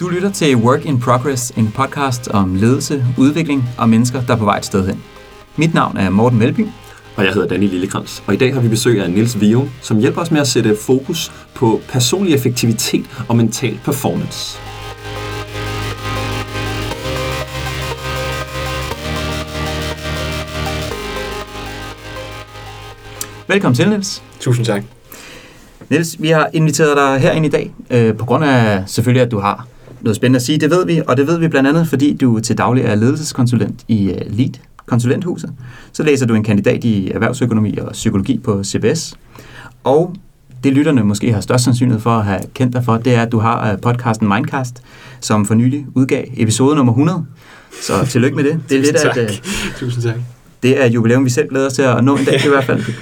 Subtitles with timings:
[0.00, 4.38] Du lytter til Work in Progress, en podcast om ledelse, udvikling og mennesker, der er
[4.38, 5.02] på vej et sted hen.
[5.56, 6.66] Mit navn er Morten Melby.
[7.16, 8.22] Og jeg hedder Danny Lillekrans.
[8.26, 10.76] Og i dag har vi besøg af Nils Vio, som hjælper os med at sætte
[10.76, 14.58] fokus på personlig effektivitet og mental performance.
[23.48, 24.22] Velkommen til, Niels.
[24.40, 24.82] Tusind tak.
[25.90, 29.38] Niels, vi har inviteret dig herind i dag, øh, på grund af selvfølgelig, at du
[29.38, 29.66] har
[30.02, 30.58] noget spændende at sige.
[30.58, 33.84] Det ved vi, og det ved vi blandt andet, fordi du til daglig er ledelseskonsulent
[33.88, 34.50] i uh, LEAD,
[34.86, 35.52] konsulenthuset.
[35.92, 39.14] Så læser du en kandidat i erhvervsøkonomi og psykologi på CBS.
[39.84, 40.14] Og
[40.64, 43.32] det lytterne måske har størst sandsynlighed for at have kendt dig for, det er, at
[43.32, 44.82] du har øh, podcasten Mindcast,
[45.20, 47.24] som for nylig udgav episode nummer 100.
[47.82, 48.60] Så tillykke med det.
[48.68, 49.16] Det er lidt tak.
[49.16, 50.14] at, uh, Tusind tak.
[50.62, 52.82] det er jubilæum, vi selv glæder os til at nå en dag i hvert fald.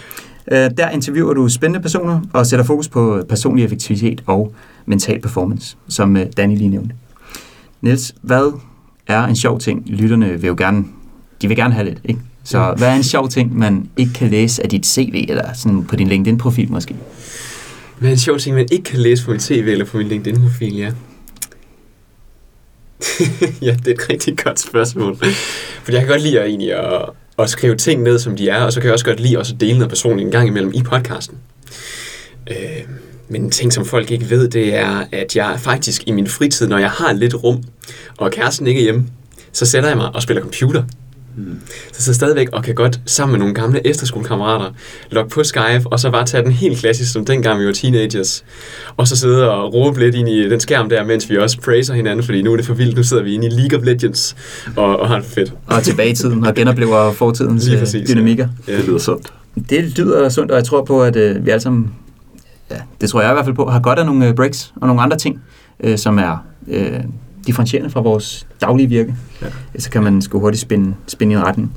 [0.52, 4.52] Øh, Der interviewer du spændende personer og sætter fokus på personlig effektivitet og
[4.88, 6.94] mental performance, som øh, Danny lige nævnte.
[7.80, 8.52] Niels, hvad
[9.06, 9.82] er en sjov ting?
[9.86, 10.84] Lytterne vil jo gerne,
[11.42, 12.20] de vil gerne have lidt, ikke?
[12.44, 15.84] Så hvad er en sjov ting, man ikke kan læse af dit CV, eller sådan
[15.84, 16.96] på din LinkedIn-profil måske?
[17.98, 20.08] Hvad er en sjov ting, man ikke kan læse på mit CV eller på min
[20.08, 20.92] LinkedIn-profil, ja?
[23.66, 25.16] ja, det er et rigtig godt spørgsmål.
[25.82, 28.62] For jeg kan godt lide at, egentlig at, at skrive ting ned, som de er,
[28.62, 30.72] og så kan jeg også godt lide også at dele noget personligt en gang imellem
[30.74, 31.38] i podcasten.
[32.50, 32.84] Øh,
[33.28, 36.66] men en ting, som folk ikke ved, det er, at jeg faktisk i min fritid,
[36.66, 37.62] når jeg har lidt rum,
[38.18, 39.06] og kæresten ikke er hjemme,
[39.52, 40.82] så sætter jeg mig og spiller computer.
[41.36, 41.60] Hmm.
[41.92, 44.70] Så sidder jeg stadigvæk og kan godt sammen med nogle gamle efterskolekammerater
[45.10, 48.44] logge på Skype, og så bare tage den helt klassisk, som dengang vi var teenagers.
[48.96, 51.94] Og så sidde og råbe lidt ind i den skærm der, mens vi også praiser
[51.94, 52.96] hinanden, fordi nu er det for vildt.
[52.96, 54.36] Nu sidder vi inde i League of Legends
[54.76, 55.52] og, og har det fedt.
[55.66, 58.48] Og tilbage i tiden og genoplever fortidens Lige øh, præcis, dynamikker.
[58.68, 58.76] Ja.
[58.76, 59.32] Det lyder sundt.
[59.70, 61.90] Det lyder sundt, og jeg tror på, at øh, vi alle sammen,
[62.70, 64.86] ja, det tror jeg i hvert fald på, har godt af nogle øh, breaks og
[64.86, 65.40] nogle andre ting,
[65.80, 67.00] øh, som er øh,
[67.46, 69.14] differentierende fra vores daglige virke.
[69.42, 69.46] Ja.
[69.78, 71.72] Så kan man sgu hurtigt spænde, spænde i en retning.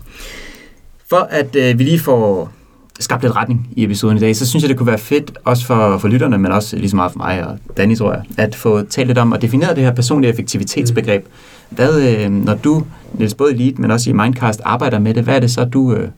[1.10, 2.52] For at øh, vi lige får
[3.00, 5.66] skabt lidt retning i episoden i dag, så synes jeg, det kunne være fedt, også
[5.66, 8.56] for, for lytterne, men også lige så meget for mig og Danny, tror jeg, at
[8.56, 11.26] få talt lidt om og definere det her personlige effektivitetsbegreb.
[11.70, 12.84] Hvad, øh, når du,
[13.14, 15.66] Niels, både i Lead, men også i Mindcast, arbejder med det, hvad er det så,
[15.66, 16.10] du, øh,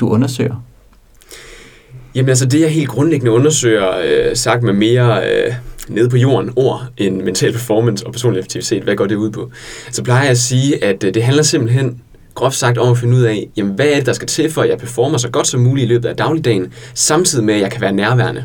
[0.00, 0.62] du undersøger?
[2.14, 5.54] Jamen altså, det jeg helt grundlæggende undersøger, øh, sagt med mere øh,
[5.88, 9.50] nede på jorden ord end mental performance og personlig effektivitet, hvad går det ud på?
[9.92, 12.02] Så plejer jeg at sige, at øh, det handler simpelthen
[12.34, 14.62] groft sagt om at finde ud af, jamen, hvad er det, der skal til for,
[14.62, 17.70] at jeg performer så godt som muligt i løbet af dagligdagen, samtidig med, at jeg
[17.70, 18.44] kan være nærværende.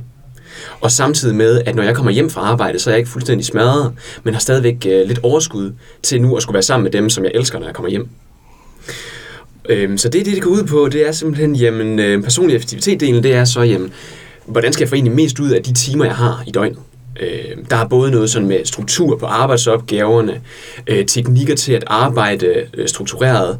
[0.81, 3.45] Og samtidig med, at når jeg kommer hjem fra arbejde, så er jeg ikke fuldstændig
[3.45, 3.93] smadret,
[4.23, 5.71] men har stadigvæk øh, lidt overskud
[6.03, 8.09] til nu at skulle være sammen med dem, som jeg elsker, når jeg kommer hjem.
[9.69, 10.89] Øhm, så det er det, det går ud på.
[10.91, 13.91] Det er simpelthen, jamen, øh, personlig effektivitet-delen, det er så, jamen,
[14.45, 16.79] hvordan skal jeg få egentlig mest ud af de timer, jeg har i døgnet?
[17.19, 20.41] Øh, der er både noget sådan med struktur på arbejdsopgaverne,
[20.87, 23.59] øh, teknikker til at arbejde øh, struktureret,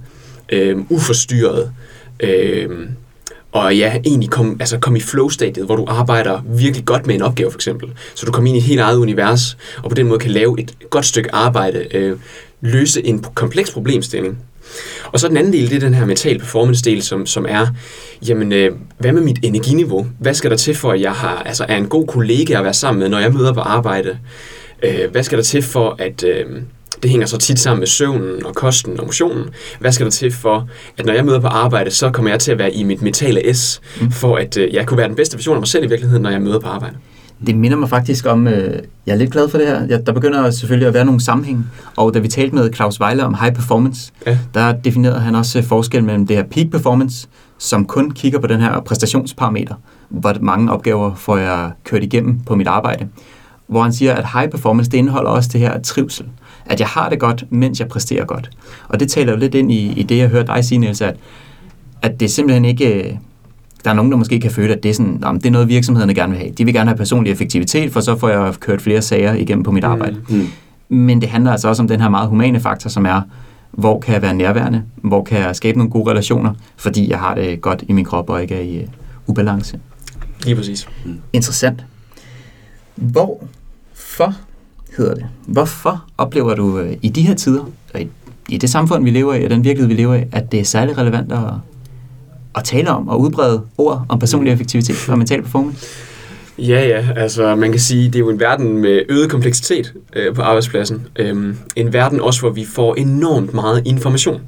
[0.50, 1.72] øh, uforstyrret,
[2.20, 2.70] øh,
[3.52, 7.22] og ja, egentlig kom, altså kom i flow-stadiet, hvor du arbejder virkelig godt med en
[7.22, 7.90] opgave for eksempel.
[8.16, 10.60] Så du kommer ind i et helt eget univers, og på den måde kan lave
[10.60, 12.18] et godt stykke arbejde, øh,
[12.62, 14.38] løse en kompleks problemstilling.
[15.12, 17.68] Og så den anden del, det er den her mental performance del, som, som er,
[18.28, 20.08] jamen, øh, hvad med mit energiniveau?
[20.20, 22.74] Hvad skal der til for, at jeg har, altså, er en god kollega at være
[22.74, 24.18] sammen med, når jeg møder på arbejde?
[24.84, 26.46] Øh, hvad skal der til for, at øh,
[27.04, 29.50] det hænger så tit sammen med søvnen og kosten og motionen?
[29.80, 32.52] Hvad skal der til for, at når jeg møder på arbejde, så kommer jeg til
[32.52, 35.56] at være i mit mentale S, for at øh, jeg kunne være den bedste version
[35.56, 36.96] af mig selv i virkeligheden, når jeg møder på arbejde?
[37.48, 40.12] Det minder mig faktisk om, øh, jeg er lidt glad for det her, ja, der
[40.12, 41.66] begynder selvfølgelig at være nogle sammenhæng,
[41.98, 44.38] og da vi talte med Claus Weiler om high performance, Ja.
[44.54, 48.60] der definerede han også forskel mellem det her peak performance, som kun kigger på den
[48.62, 49.76] her præstationsparameter,
[50.10, 53.08] hvor mange opgaver får jeg kørt igennem på mit arbejde,
[53.68, 56.26] hvor han siger, at high performance, det indeholder også det her trivsel,
[56.66, 58.50] at jeg har det godt, mens jeg præsterer godt.
[58.90, 61.16] Og det taler jo lidt ind i, i det, jeg hørte dig sige, Niels, at,
[62.02, 63.14] at det simpelthen ikke, øh,
[63.86, 65.52] der er nogen, der måske kan føle, at det er, sådan, "Nå, men det er
[65.52, 66.52] noget, virksomhederne gerne vil have.
[66.52, 69.72] De vil gerne have personlig effektivitet, for så får jeg kørt flere sager igennem på
[69.72, 70.16] mit arbejde.
[70.30, 70.48] Mm.
[70.90, 73.22] Men det handler altså også om den her meget humane faktor, som er,
[73.72, 74.84] hvor kan jeg være nærværende?
[74.96, 76.54] Hvor kan jeg skabe nogle gode relationer?
[76.78, 78.90] Fordi jeg har det godt i min krop og ikke er i uh,
[79.28, 79.80] ubalance.
[80.46, 80.88] Lige præcis.
[81.34, 81.86] Interessant.
[82.96, 84.34] Hvorfor
[84.98, 85.26] hedder det?
[85.46, 87.64] Hvorfor oplever du uh, i de her tider,
[87.94, 88.08] og i,
[88.50, 90.64] i det samfund, vi lever i, og den virkelighed, vi lever i, at det er
[90.64, 91.40] særlig relevant at,
[92.58, 95.88] at tale om og udbrede ord om personlig effektivitet og mental performance?
[96.58, 100.36] Ja, ja, altså man kan sige, det er jo en verden med øget kompleksitet øh,
[100.36, 101.08] på arbejdspladsen.
[101.16, 104.42] Øhm, en verden også, hvor vi får enormt meget information.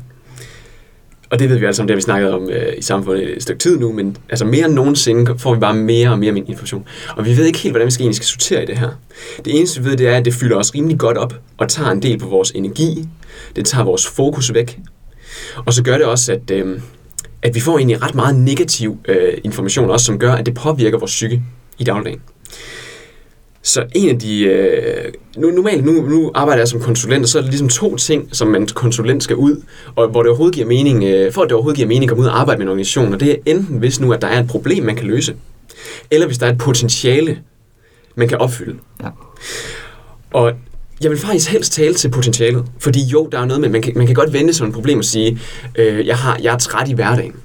[1.29, 3.43] og det ved vi alle sammen, det har vi snakket om øh, i samfundet et
[3.43, 6.85] stykke tid nu, men altså mere end nogensinde får vi bare mere og mere information.
[7.17, 8.89] Og vi ved ikke helt, hvordan vi skal egentlig skal sortere i det her.
[9.45, 11.91] Det eneste vi ved, det er, at det fylder os rimelig godt op, og tager
[11.91, 13.09] en del på vores energi.
[13.55, 14.79] Det tager vores fokus væk.
[15.65, 16.79] Og så gør det også, at, øh,
[17.41, 20.99] at vi får egentlig ret meget negativ øh, information, også som gør, at det påvirker
[20.99, 21.41] vores psyke
[21.77, 22.21] i dagligdagen.
[23.61, 24.43] Så en af de...
[24.43, 27.95] Øh, nu, normalt, nu, nu arbejder jeg som konsulent, og så er det ligesom to
[27.95, 29.61] ting, som man konsulent skal ud,
[29.95, 32.23] og hvor det overhovedet giver mening, øh, for at det overhovedet giver mening at komme
[32.23, 34.39] ud og arbejde med en organisation, og det er enten hvis nu, at der er
[34.39, 35.35] et problem, man kan løse,
[36.11, 37.39] eller hvis der er et potentiale,
[38.15, 38.79] man kan opfylde.
[39.03, 39.09] Ja.
[40.33, 40.53] Og
[41.01, 43.93] jeg vil faktisk helst tale til potentialet, fordi jo, der er noget med, man kan,
[43.95, 45.39] man kan godt vende sådan et problem og sige,
[45.75, 47.35] øh, jeg, har, jeg er træt i hverdagen.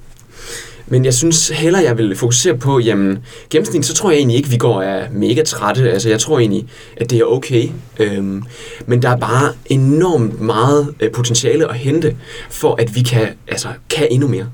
[0.87, 3.19] Men jeg synes heller, jeg vil fokusere på, jamen,
[3.49, 5.91] gennemsnit, så tror jeg egentlig ikke, vi går af mega trætte.
[5.91, 6.65] Altså, jeg tror egentlig,
[6.97, 7.69] at det er okay.
[7.99, 8.43] Øhm,
[8.85, 12.15] men der er bare enormt meget øh, potentiale at hente,
[12.49, 14.45] for at vi kan, altså, kan endnu mere.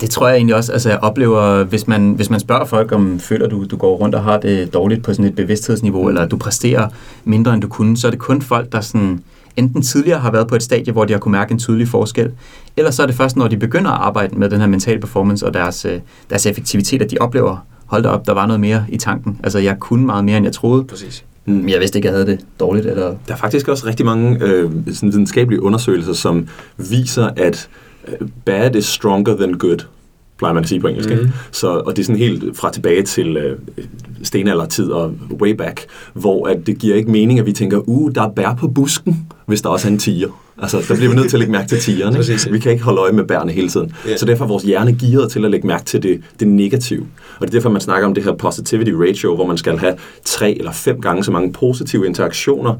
[0.00, 3.18] Det tror jeg egentlig også, altså jeg oplever, hvis man, hvis man spørger folk, om
[3.18, 6.36] føler du, du går rundt og har det dårligt på sådan et bevidsthedsniveau, eller du
[6.36, 6.88] præsterer
[7.24, 9.20] mindre, end du kunne, så er det kun folk, der sådan,
[9.56, 12.30] enten tidligere har været på et stadie, hvor de har kunne mærke en tydelig forskel,
[12.76, 15.46] eller så er det først, når de begynder at arbejde med den her mentale performance
[15.46, 16.00] og deres, øh,
[16.30, 19.40] deres effektivitet, at de oplever, hold da op, der var noget mere i tanken.
[19.42, 20.84] Altså jeg kunne meget mere, end jeg troede.
[20.84, 21.24] Præcis.
[21.44, 22.86] Men jeg vidste ikke, at jeg havde det dårligt.
[22.86, 23.14] Eller...
[23.28, 27.68] Der er faktisk også rigtig mange øh, sådan videnskabelige undersøgelser, som viser, at
[28.44, 29.86] bad is stronger than good
[30.40, 31.10] plejer man at sige på engelsk.
[31.10, 31.28] Mm.
[31.50, 33.58] Så, og det er sådan helt fra tilbage til øh,
[34.22, 38.22] stenaldertid og way back, hvor at det giver ikke mening, at vi tænker, uh, der
[38.22, 40.28] er bær på busken, hvis der også er en tiger.
[40.62, 42.16] Altså, der bliver vi nødt til at lægge mærke til tigeren.
[42.16, 42.50] Ikke?
[42.50, 43.92] Vi kan ikke holde øje med bærene hele tiden.
[44.08, 44.18] Yeah.
[44.18, 47.06] Så derfor er vores hjerne gearet til at lægge mærke til det, det negative.
[47.38, 49.94] Og det er derfor, man snakker om det her positivity ratio, hvor man skal have
[50.24, 52.74] tre eller fem gange så mange positive interaktioner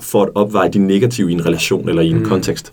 [0.00, 2.24] for at opveje de negative i en relation eller i en mm.
[2.24, 2.72] kontekst.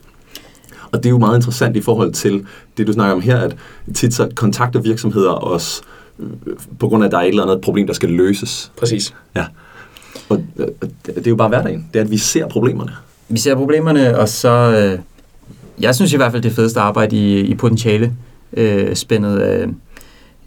[0.91, 2.45] Og det er jo meget interessant i forhold til
[2.77, 3.55] det, du snakker om her, at
[3.93, 5.81] tit så kontakter virksomheder os
[6.19, 6.27] øh,
[6.79, 8.71] på grund af, at der er et eller andet problem, der skal løses.
[8.79, 9.13] Præcis.
[9.35, 9.45] Ja.
[10.29, 10.67] Og øh,
[11.05, 11.87] det er jo bare hverdagen.
[11.93, 12.91] Det er, at vi ser problemerne.
[13.29, 14.49] Vi ser problemerne, og så...
[14.49, 14.99] Øh,
[15.79, 18.13] jeg synes i hvert fald, det fedeste arbejde i, i potentiale
[18.53, 19.67] øh, spændet øh,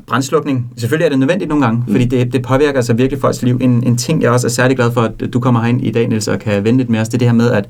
[0.06, 0.73] brændslukning.
[0.76, 1.93] Selvfølgelig er det nødvendigt nogle gange, mm.
[1.93, 3.58] fordi det, det påvirker altså virkelig folks liv.
[3.61, 6.08] En, en ting, jeg også er særlig glad for, at du kommer herind i dag,
[6.08, 7.69] Niels, og kan vende lidt med os, det er det her med, at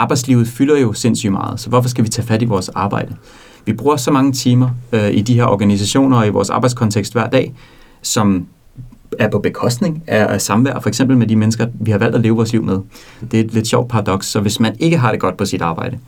[0.00, 3.16] arbejdslivet fylder jo sindssygt meget, så hvorfor skal vi tage fat i vores arbejde?
[3.66, 7.28] Vi bruger så mange timer øh, i de her organisationer og i vores arbejdskontekst hver
[7.28, 7.54] dag,
[8.02, 8.46] som
[9.18, 12.36] er på bekostning af, samvær, for eksempel med de mennesker, vi har valgt at leve
[12.36, 12.78] vores liv med.
[13.30, 15.62] Det er et lidt sjovt paradoks, så hvis man ikke har det godt på sit
[15.62, 15.98] arbejde,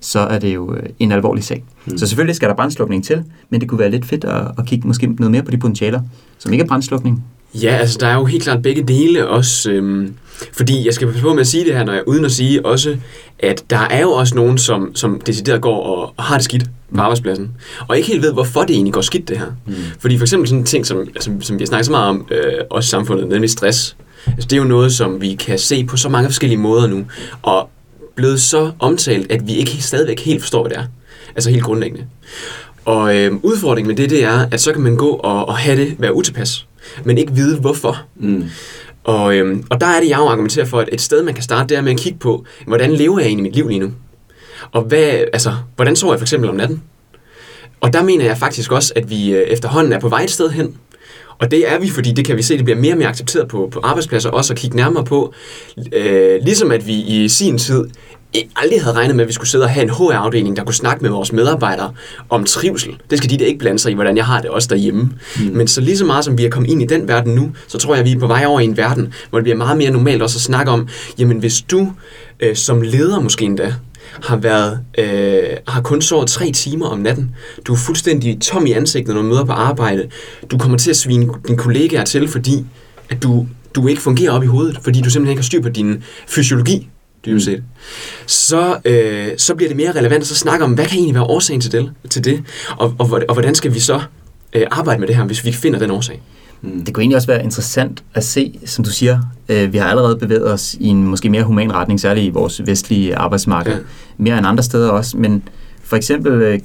[0.00, 1.64] så er det jo øh, en alvorlig sag.
[1.86, 1.98] Mm.
[1.98, 4.86] Så selvfølgelig skal der brændslukning til, men det kunne være lidt fedt at, at kigge
[4.86, 6.00] måske noget mere på de potentialer,
[6.38, 7.24] som ikke er brændslukning.
[7.54, 9.70] Ja, altså der er jo helt klart begge dele også.
[9.70, 10.14] Øhm,
[10.52, 12.66] fordi jeg skal passe på med at sige det her, når jeg, uden at sige
[12.66, 12.96] også,
[13.38, 16.64] at der er jo også nogen, som, som decideret går og, og har det skidt
[16.64, 17.00] på mm.
[17.00, 17.50] arbejdspladsen,
[17.88, 19.46] og ikke helt ved, hvorfor det egentlig går skidt, det her.
[19.66, 19.74] Mm.
[19.98, 22.26] Fordi for eksempel sådan en ting, som, som, som vi har snakket så meget om,
[22.30, 23.96] øh, også i samfundet, nemlig stress.
[24.26, 27.04] Altså, det er jo noget, som vi kan se på så mange forskellige måder nu,
[27.42, 27.70] og
[28.14, 30.84] blevet så omtalt, at vi ikke stadigvæk helt forstår, hvad det er.
[31.34, 32.06] Altså helt grundlæggende.
[32.84, 35.80] Og øh, udfordringen med det, det er, at så kan man gå og, og have
[35.80, 36.66] det, være utilpas,
[37.04, 38.02] men ikke vide hvorfor.
[38.16, 38.44] Mm.
[39.04, 41.42] Og, øhm, og der er det, jeg jo argumenterer for, at et sted, man kan
[41.42, 43.92] starte, det er med at kigge på, hvordan lever jeg egentlig mit liv lige nu?
[44.72, 46.82] Og hvad, altså, hvordan sover jeg for eksempel om natten?
[47.80, 50.50] Og der mener jeg faktisk også, at vi øh, efterhånden er på vej et sted
[50.50, 50.76] hen.
[51.38, 53.48] Og det er vi, fordi det kan vi se, det bliver mere og mere accepteret
[53.48, 55.34] på, på arbejdspladser også at kigge nærmere på.
[55.92, 57.84] Øh, ligesom at vi i sin tid
[58.56, 61.02] aldrig havde regnet med, at vi skulle sidde og have en HR-afdeling, der kunne snakke
[61.02, 61.92] med vores medarbejdere
[62.28, 62.96] om trivsel.
[63.10, 65.10] Det skal de da ikke blande sig i, hvordan jeg har det også derhjemme.
[65.40, 65.46] Mm.
[65.52, 67.78] Men så lige så meget som vi er kommet ind i den verden nu, så
[67.78, 69.78] tror jeg, at vi er på vej over i en verden, hvor det bliver meget
[69.78, 71.92] mere normalt også at snakke om, jamen hvis du
[72.40, 73.74] øh, som leder måske endda,
[74.22, 77.34] har været øh, har kun sovet tre timer om natten.
[77.66, 80.08] Du er fuldstændig tom i ansigtet, når du møder på arbejde.
[80.50, 82.66] Du kommer til at svine dine kollegaer til, fordi
[83.10, 85.68] at du, du ikke fungerer op i hovedet, fordi du simpelthen ikke har styr på
[85.68, 86.88] din fysiologi
[87.26, 87.62] dybest set,
[88.26, 91.24] så, øh, så bliver det mere relevant at så snakke om, hvad kan egentlig være
[91.24, 92.42] årsagen til det, til det
[92.76, 94.00] og, og, og hvordan skal vi så
[94.52, 96.22] øh, arbejde med det her, hvis vi finder den årsag.
[96.62, 99.88] Mm, det kunne egentlig også være interessant at se, som du siger, øh, vi har
[99.88, 103.78] allerede bevæget os i en måske mere human retning, særligt i vores vestlige arbejdsmarked, ja.
[104.18, 105.42] mere end andre steder også, men
[105.82, 106.60] for eksempel øh,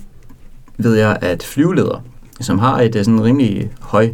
[0.77, 2.01] ved jeg, at flyveledere,
[2.41, 4.09] som har et sådan rimelig høj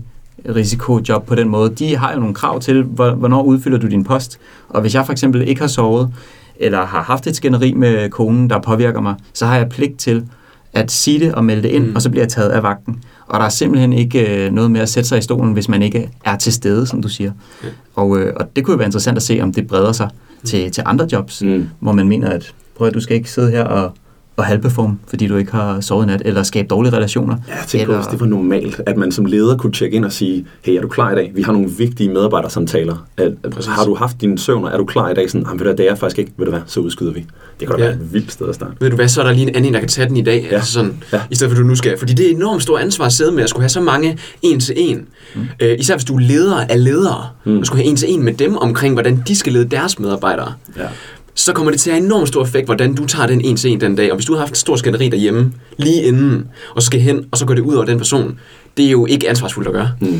[0.50, 4.39] risikojob på den måde, de har jo nogle krav til, hvornår udfylder du din post.
[4.69, 6.13] Og hvis jeg for eksempel ikke har sovet,
[6.55, 10.25] eller har haft et skænderi med konen, der påvirker mig, så har jeg pligt til
[10.74, 11.95] at sige det og melde det ind, mm.
[11.95, 13.03] og så bliver jeg taget af vagten.
[13.27, 15.81] Og der er simpelthen ikke øh, noget med at sætte sig i stolen, hvis man
[15.81, 17.31] ikke er til stede, som du siger.
[17.63, 17.67] Mm.
[17.95, 20.10] Og, øh, og det kunne jo være interessant at se, om det breder sig
[20.41, 20.48] mm.
[20.48, 21.69] til, til andre jobs, mm.
[21.79, 23.93] hvor man mener, at prøv at du skal ikke sidde her og,
[24.38, 27.35] at halvperforme, fordi du ikke har sovet nat, eller skabe dårlige relationer.
[27.47, 27.97] Ja, jeg tænker, eller...
[27.97, 30.81] hvis det var normalt, at man som leder kunne tjekke ind og sige, hey, er
[30.81, 31.31] du klar i dag?
[31.35, 33.05] Vi har nogle vigtige medarbejdersamtaler.
[33.17, 33.33] At,
[33.67, 34.69] har du haft dine søvner?
[34.69, 35.31] Er du klar i dag?
[35.31, 36.31] Sådan, ved du, det er jeg faktisk ikke.
[36.38, 37.25] Ved du hvad, så udskyder vi.
[37.59, 37.89] Det kan da ja.
[37.89, 38.73] være et vildt sted at starte.
[38.79, 40.47] Ved du hvad, så er der lige en anden, der kan tage den i dag.
[40.51, 40.55] Ja.
[40.55, 41.21] Altså sådan, ja.
[41.31, 41.97] I stedet for, at du nu skal.
[41.97, 44.59] Fordi det er enormt stort ansvar at sidde med at skulle have så mange en
[44.59, 45.07] til en.
[45.35, 45.41] Mm.
[45.59, 47.27] Øh, især hvis du er leder af ledere.
[47.43, 47.57] Mm.
[47.57, 50.53] Og skulle have en til en med dem omkring, hvordan de skal lede deres medarbejdere.
[50.77, 50.88] Ja
[51.33, 53.71] så kommer det til at have enormt stor effekt, hvordan du tager den en til
[53.71, 54.11] en den dag.
[54.11, 57.38] Og hvis du har haft en stor skænderi derhjemme, lige inden, og skal hen, og
[57.38, 58.39] så går det ud over den person,
[58.77, 59.91] det er jo ikke ansvarsfuldt at gøre.
[60.01, 60.19] Mm.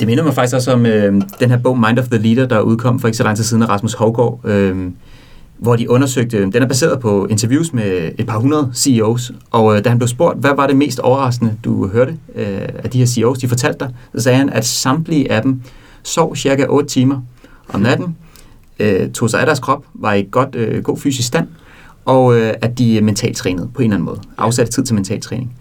[0.00, 2.60] Det minder mig faktisk også om øh, den her bog Mind of the Leader, der
[2.60, 4.76] udkom for ikke så lang tid siden af Rasmus Hovgaard, øh,
[5.58, 9.84] hvor de undersøgte, den er baseret på interviews med et par hundrede CEOs, og øh,
[9.84, 13.06] da han blev spurgt, hvad var det mest overraskende, du hørte øh, af de her
[13.06, 15.60] CEOs, de fortalte dig, så sagde han, at samtlige af dem
[16.02, 17.20] sov cirka 8 timer
[17.68, 18.16] om natten,
[18.78, 21.48] øh, tog sig af deres krop, var i godt, øh, god fysisk stand,
[22.04, 24.20] og øh, at de mentalt trænede på en eller anden måde.
[24.38, 25.56] Afsatte tid til mental træning.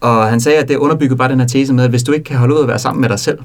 [0.00, 2.24] Og han sagde, at det underbyggede bare den her tese med, at hvis du ikke
[2.24, 3.38] kan holde ud at være sammen med dig selv,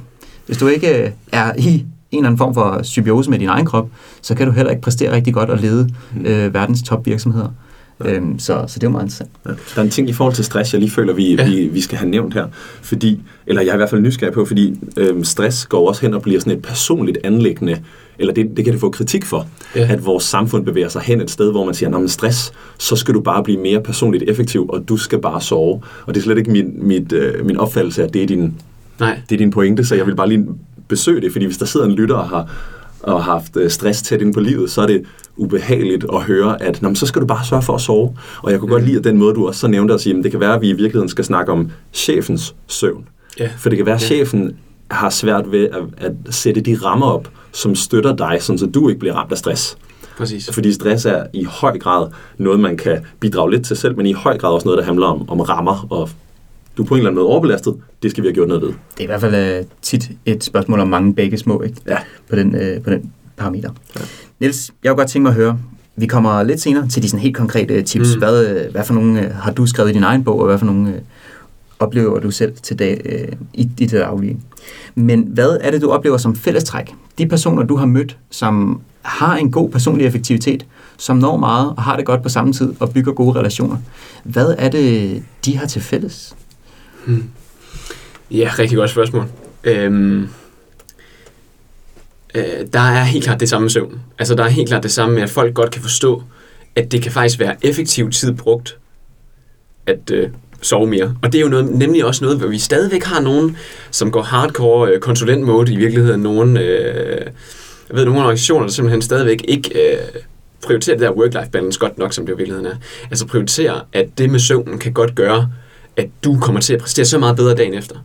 [0.45, 3.65] hvis du ikke øh, er i en eller anden form for symbiose med din egen
[3.65, 3.89] krop,
[4.21, 6.25] så kan du heller ikke præstere rigtig godt og lede mm.
[6.25, 7.49] øh, verdens topvirksomheder.
[8.03, 8.11] Ja.
[8.11, 9.29] Øhm, så, så det er jo meget interessant.
[9.45, 9.49] Ja.
[9.49, 11.45] Der er en ting i forhold til stress, jeg lige føler, vi, ja.
[11.45, 12.47] vi, vi skal have nævnt her.
[12.81, 16.13] Fordi, eller jeg er i hvert fald nysgerrig på, fordi øhm, stress går også hen
[16.13, 17.81] og bliver sådan et personligt anlæggende
[18.19, 19.87] eller det, det kan det få kritik for, ja.
[19.91, 22.95] at vores samfund bevæger sig hen et sted, hvor man siger, når man stress, så
[22.95, 25.81] skal du bare blive mere personligt effektiv, og du skal bare sove.
[26.05, 28.53] Og det er slet ikke min, mit, øh, min opfattelse, at det er, din,
[28.99, 29.19] Nej.
[29.29, 30.45] det er din pointe, så jeg vil bare lige
[30.87, 32.51] besøge det, fordi hvis der sidder en lytter og har,
[33.03, 35.03] og har haft øh, stress tæt ind på livet, så er det
[35.37, 38.15] ubehageligt at høre, at Nå, så skal du bare sørge for at sove.
[38.41, 38.71] Og jeg kunne mm.
[38.71, 40.55] godt lide at den måde, du også så nævnte at sige, at det kan være,
[40.55, 43.07] at vi i virkeligheden skal snakke om chefens søvn.
[43.39, 43.49] Ja.
[43.57, 44.55] For det kan være, at chefen
[44.91, 48.99] har svært ved at, at sætte de rammer op, som støtter dig, så du ikke
[48.99, 49.77] bliver ramt af stress.
[50.17, 50.49] Præcis.
[50.53, 54.13] Fordi stress er i høj grad noget, man kan bidrage lidt til selv, men i
[54.13, 56.09] høj grad også noget, der handler om, om rammer, og
[56.77, 58.69] du er på en eller anden måde overbelastet, det skal vi have gjort noget ved.
[58.69, 61.75] Det er i hvert fald uh, tit et spørgsmål om mange begge små ikke?
[61.87, 61.97] Ja.
[62.29, 63.69] På, den, uh, på den parameter.
[63.95, 64.01] Ja.
[64.39, 65.59] Niels, jeg kunne godt tænke mig at høre,
[65.95, 68.15] vi kommer lidt senere til de sådan helt konkrete tips.
[68.15, 68.19] Mm.
[68.19, 70.65] Hvad, hvad for nogle uh, har du skrevet i din egen bog, og hvad for
[70.65, 70.95] nogle uh,
[71.79, 74.39] oplever du selv til dag, øh, i dit daglige.
[74.95, 76.93] Men hvad er det, du oplever som fællestræk?
[77.17, 80.65] De personer, du har mødt, som har en god personlig effektivitet,
[80.97, 83.77] som når meget og har det godt på samme tid og bygger gode relationer.
[84.23, 86.35] Hvad er det, de har til fælles?
[87.05, 87.29] Hmm.
[88.31, 89.25] Ja, rigtig godt spørgsmål.
[89.63, 90.29] Øhm,
[92.35, 92.43] øh,
[92.73, 94.01] der er helt klart det samme med søvn.
[94.19, 96.23] Altså, der er helt klart det samme med, at folk godt kan forstå,
[96.75, 98.77] at det kan faktisk være effektiv tid brugt
[99.85, 100.29] at øh,
[100.61, 101.15] sove mere.
[101.21, 103.57] Og det er jo noget, nemlig også noget, hvor vi stadigvæk har nogen,
[103.91, 106.21] som går hardcore øh, konsulentmode i virkeligheden.
[106.21, 107.25] Nogen, øh,
[107.89, 109.97] jeg ved, nogle organisationer, der simpelthen stadigvæk ikke øh,
[110.65, 112.75] prioriterer det der work-life balance godt nok, som det i virkeligheden er.
[113.09, 115.51] Altså prioriterer, at det med søvnen kan godt gøre,
[115.97, 117.95] at du kommer til at præstere så meget bedre dagen efter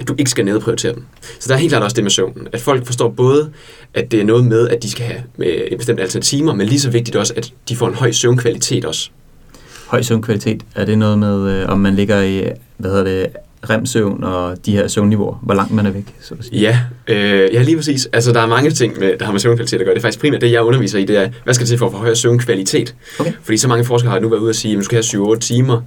[0.00, 1.06] at du ikke skal nedprioritere den.
[1.38, 2.48] Så der er helt klart også det med søvnen.
[2.52, 3.50] At folk forstår både,
[3.94, 6.66] at det er noget med, at de skal have med en bestemt antal timer, men
[6.66, 9.10] lige så vigtigt også, at de får en høj søvnkvalitet også
[9.92, 12.44] høj søvnkvalitet, er det noget med, øh, om man ligger i,
[12.76, 13.36] hvad hedder det,
[13.70, 16.60] remsøvn og de her søvnniveauer, hvor langt man er væk, så at sige.
[16.60, 16.78] Ja,
[17.08, 18.08] øh, ja, lige præcis.
[18.12, 19.94] Altså, der er mange ting, med, der har med søvnkvalitet at gøre.
[19.94, 21.86] Det er faktisk primært det, jeg underviser i, det er, hvad skal det til for
[21.86, 22.94] at få højere søvnkvalitet?
[23.20, 23.32] Okay.
[23.42, 25.38] Fordi så mange forskere har nu været ude og sige, at du skal have 7-8
[25.38, 25.80] timer.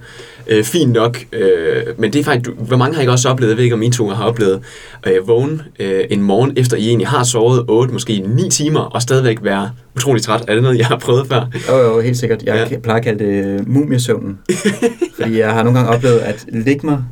[0.48, 3.56] Øh, fint nok, øh, men det er faktisk, hvor mange har ikke også oplevet, jeg
[3.56, 4.60] ved ikke, om I to har oplevet,
[5.06, 9.02] øh, vågne øh, en morgen efter I egentlig har sovet 8, måske 9 timer, og
[9.02, 10.44] stadigvæk være utrolig træt.
[10.48, 11.50] Er det noget, jeg har prøvet før?
[11.68, 12.42] Jo, jo, helt sikkert.
[12.42, 12.78] Jeg ja.
[12.78, 14.38] plejer at kalde det øh, mumiesøvnen.
[15.20, 17.02] fordi jeg har nogle gange oplevet at ligge mig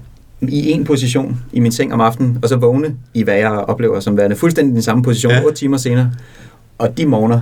[0.48, 4.00] i en position i min seng om aftenen, og så vågne i, hvad jeg oplever
[4.00, 5.44] som værende fuldstændig den samme position ja.
[5.44, 6.10] 8 timer senere.
[6.78, 7.40] Og de morgener,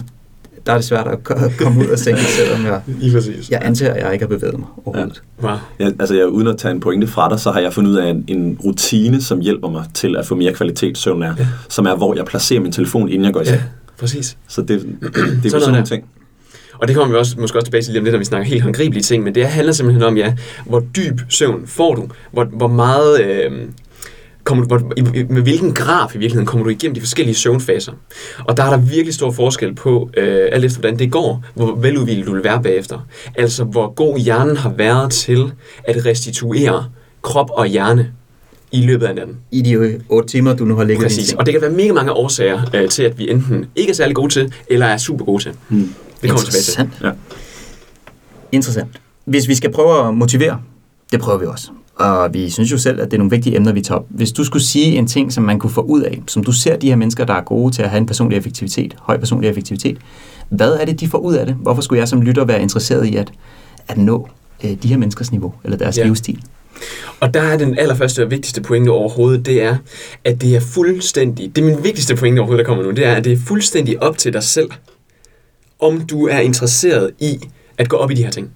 [0.67, 1.25] der er det svært at
[1.59, 3.51] komme ud af sengen, selvom jeg, I præcis.
[3.51, 5.23] jeg antager, at jeg ikke har bevæget mig overhovedet.
[5.43, 5.47] Ja.
[5.47, 5.57] Wow.
[5.81, 7.97] Ja, altså jeg, uden at tage en pointe fra dig, så har jeg fundet ud
[7.97, 11.47] af en, en rutine, som hjælper mig til at få mere kvalitet søvn er, ja.
[11.69, 13.59] som er, hvor jeg placerer min telefon, inden jeg går i seng.
[13.59, 13.65] Ja,
[13.99, 14.37] præcis.
[14.49, 16.05] Så det, det, det er sådan nogle ting.
[16.83, 18.49] Og det kommer vi også, måske også tilbage til lige om lidt, når vi snakker
[18.49, 20.35] helt håndgribelige ting, men det handler simpelthen om, ja,
[20.67, 22.09] hvor dyb søvn får du?
[22.33, 23.25] Hvor, hvor meget...
[23.25, 23.53] Øh,
[24.45, 24.91] kommer du,
[25.29, 27.93] med hvilken graf i virkeligheden kommer du igennem de forskellige søvnfaser.
[28.45, 31.75] Og der er der virkelig stor forskel på, øh, alt efter hvordan det går, hvor
[31.75, 33.07] veludvildet du vil være bagefter.
[33.35, 35.53] Altså, hvor god hjernen har været til
[35.85, 36.85] at restituere
[37.23, 38.13] krop og hjerne
[38.73, 39.37] i løbet af natten.
[39.51, 42.13] I de 8 timer, du nu har ligget Præcis, og det kan være mega mange
[42.13, 45.43] årsager øh, til, at vi enten ikke er særlig gode til, eller er super gode
[45.43, 45.53] til.
[45.69, 45.95] Hmm.
[46.23, 47.07] Det kommer tilbage til.
[47.07, 47.11] Ja.
[48.53, 49.01] Interessant.
[49.25, 50.61] Hvis vi skal prøve at motivere,
[51.13, 51.69] det prøver vi også.
[51.97, 54.07] Og vi synes jo selv, at det er nogle vigtige emner, vi tager op.
[54.09, 56.77] Hvis du skulle sige en ting, som man kunne få ud af, som du ser
[56.77, 59.99] de her mennesker, der er gode til at have en personlig effektivitet, høj personlig effektivitet,
[60.49, 61.55] hvad er det, de får ud af det?
[61.55, 63.33] Hvorfor skulle jeg som lytter være interesseret i at,
[63.89, 64.29] at nå
[64.65, 66.05] øh, de her menneskers niveau, eller deres Ja.
[66.05, 66.41] livsstil.
[67.21, 69.77] Og der er den allerførste og vigtigste pointe overhovedet, det er,
[70.25, 73.15] at det er fuldstændig, det er min vigtigste pointe overhovedet, der kommer nu, det er,
[73.15, 74.71] at det er fuldstændig op til dig selv,
[75.83, 77.39] om du er interesseret i
[77.79, 78.51] at gå op i de her ting.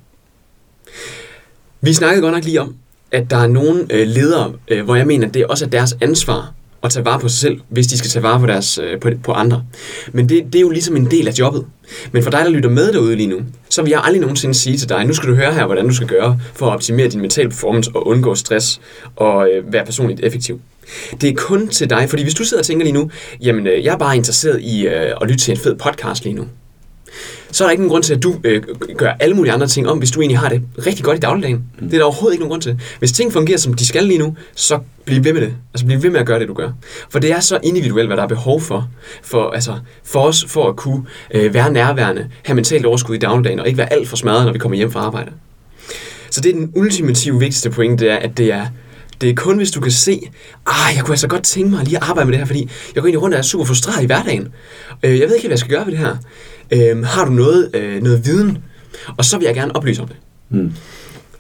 [1.81, 2.75] Vi snakkede godt nok lige om,
[3.13, 5.97] at der er nogle øh, ledere, øh, hvor jeg mener, at det også er deres
[6.01, 6.53] ansvar
[6.83, 9.11] at tage vare på sig selv, hvis de skal tage vare på, deres, øh, på,
[9.25, 9.65] på andre.
[10.13, 11.67] Men det, det er jo ligesom en del af jobbet.
[12.13, 13.41] Men for dig, der lytter med derude lige nu,
[13.71, 15.95] så vil jeg aldrig nogensinde sige til dig, nu skal du høre her, hvordan du
[15.95, 18.81] skal gøre for at optimere din mentale performance og undgå stress
[19.17, 20.61] og øh, være personligt effektiv.
[21.21, 23.85] Det er kun til dig, fordi hvis du sidder og tænker lige nu, jamen øh,
[23.85, 26.45] jeg er bare interesseret i øh, at lytte til en fed podcast lige nu,
[27.51, 28.63] så er der ikke nogen grund til, at du øh,
[28.97, 31.57] gør alle mulige andre ting om, hvis du egentlig har det rigtig godt i dagligdagen.
[31.57, 31.89] Mm.
[31.89, 32.81] Det er der overhovedet ikke nogen grund til.
[32.99, 35.55] Hvis ting fungerer, som de skal lige nu, så bliv ved med det.
[35.75, 36.71] Altså bliv ved med at gøre det, du gør.
[37.11, 38.89] For det er så individuelt, hvad der er behov for,
[39.23, 43.61] for, altså, for os, for at kunne øh, være nærværende, have mentalt overskud i dagligdagen,
[43.61, 45.31] og ikke være alt for smadret, når vi kommer hjem fra arbejde.
[46.31, 48.67] Så det er den ultimative vigtigste point, det er, at det er,
[49.21, 50.21] det er kun, hvis du kan se,
[50.67, 53.03] ah, jeg kunne altså godt tænke mig lige at arbejde med det her, fordi jeg
[53.03, 54.49] går egentlig rundt og er super frustreret i hverdagen.
[55.03, 56.17] Øh, jeg ved ikke, hvad jeg skal gøre ved det her.
[56.71, 58.59] Øh, har du noget, øh, noget viden?
[59.17, 60.17] Og så vil jeg gerne oplyse om det.
[60.51, 60.73] Mm.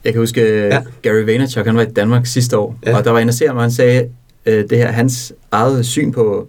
[0.05, 0.67] Jeg kan huske, Ja.
[0.67, 0.83] ja.
[1.03, 2.97] Gary Vaynerchuk, han var i Danmark sidste år, Ja.
[2.99, 4.09] og der var en, ser, hvor han sagde,
[4.47, 6.49] øh, det her, hans eget syn på,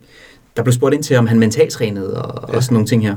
[0.57, 2.55] der blev spurgt ind til, om han mentaltrænede og, ja.
[2.57, 3.15] og sådan nogle ting her.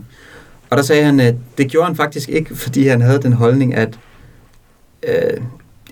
[0.70, 3.74] Og der sagde han, at det gjorde han faktisk ikke, fordi han havde den holdning,
[3.74, 3.98] at
[5.08, 5.40] øh,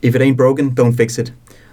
[0.03, 1.33] if it ain't broken, don't fix it.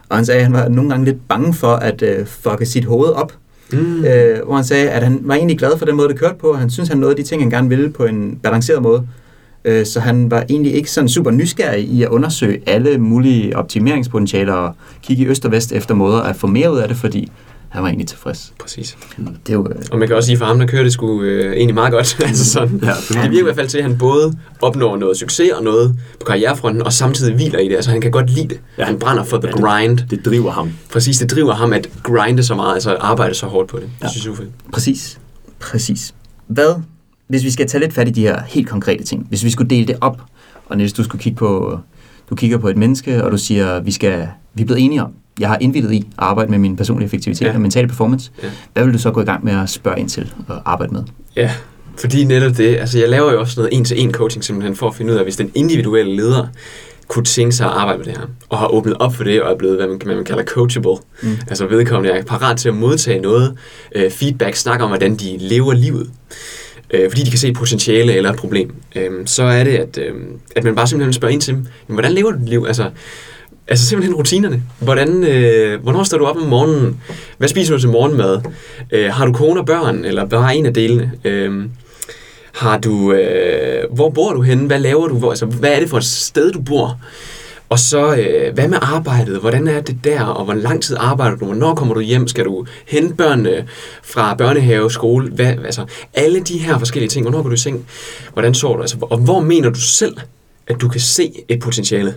[0.10, 2.86] Og han sagde, at han var nogle gange lidt bange for at øh, fucke sit
[2.86, 3.34] hoved op.
[3.74, 4.06] Mm.
[4.06, 6.48] Øh, hvor han sagde, at han var egentlig glad for den måde, det kørte på,
[6.48, 9.08] og han synes, han nåede de ting, han gerne ville på en balanceret måde.
[9.66, 14.54] Øh, så han var egentlig ikke sådan super nysgerrig i at undersøge alle mulige optimeringspotentialer
[14.54, 17.32] og kigge i øst og vest efter måder at få mere ud af det, fordi
[17.76, 18.54] han var egentlig tilfreds.
[18.60, 18.98] Præcis.
[19.18, 21.22] Det er jo, øh, Og man kan også sige, for ham, der kører det sgu
[21.22, 22.18] øh, egentlig meget godt.
[22.28, 22.80] altså sådan.
[22.84, 25.64] Ja, det Det virker i hvert fald til, at han både opnår noget succes og
[25.64, 27.76] noget på karrierefronten, og samtidig hviler i det.
[27.76, 28.60] Altså han kan godt lide det.
[28.78, 28.86] Ja.
[28.86, 29.98] Han brænder for the Ja, det- grind.
[30.10, 30.70] Det driver ham.
[30.92, 33.86] Præcis, det driver ham at grinde så meget, altså at arbejde så hårdt på det.
[33.86, 34.10] Det Ja.
[34.10, 34.50] synes jeg er fedt.
[34.74, 35.20] præcis.
[35.60, 36.14] Præcis.
[36.48, 36.82] Hvad,
[37.28, 39.70] hvis vi skal tage lidt fat i de her helt konkrete ting, hvis vi skulle
[39.70, 40.22] dele det op,
[40.66, 41.80] og hvis du skulle kigge på,
[42.30, 45.12] du kigger på et menneske, og du siger, vi skal, vi er blevet enige om,
[45.40, 47.54] jeg har indvildet i at arbejde med min personlige effektivitet Ja.
[47.54, 48.32] og mentale performance.
[48.44, 48.48] Ja.
[48.74, 51.04] Hvad vil du så gå i gang med at spørge ind til og arbejde med?
[51.36, 51.52] Ja,
[51.98, 55.14] fordi netop det, altså jeg laver jo også noget en-til-en coaching simpelthen for at finde
[55.14, 56.48] ud af, hvis den individuelle leder
[57.08, 59.52] kunne tænke sig at arbejde med det her, og har åbnet op for det, og
[59.52, 60.96] er blevet, hvad man, hvad man kalder coachable.
[61.24, 61.30] Mm.
[61.48, 63.58] Altså vedkommende er parat til at modtage noget,
[63.96, 66.10] øh, feedback, snakke om, hvordan de lever livet,
[66.92, 68.76] øh, fordi de kan se et potentiale eller et problem.
[68.96, 70.14] Øh, så er det, at, øh,
[70.56, 72.66] at man bare simpelthen spørger ind til dem, "Jamen, hvordan lever du dit liv?
[72.68, 72.90] Altså,
[73.68, 74.64] Altså simpelthen rutinerne.
[74.80, 77.02] Hvordan, øh, hvornår står du op om morgenen?
[77.38, 78.42] Hvad spiser du til morgenmad?
[78.92, 81.12] Øh, har du kone og børn, eller bare en af delene?
[81.24, 81.66] Øh,
[82.54, 84.68] har du, øh, hvor bor du henne?
[84.68, 85.18] Hvad laver du?
[85.18, 87.00] Hvor, altså, hvad er det for et sted, du bor?
[87.70, 89.40] Og så, øh, hvad med arbejdet?
[89.40, 90.24] Hvordan er det der?
[90.24, 91.46] Og hvor lang tid arbejder du?
[91.46, 92.28] Hvornår kommer du hjem?
[92.28, 93.68] Skal du hente børnene
[94.04, 95.32] fra børnehave, skole?
[95.32, 97.26] Hvad, altså, alle de her forskellige ting.
[97.26, 97.86] Hvornår går du i seng?
[98.34, 98.82] Hvordan sover du?
[98.82, 100.18] Altså, og hvor mener du selv,
[100.68, 102.14] at du kan se et potentiale?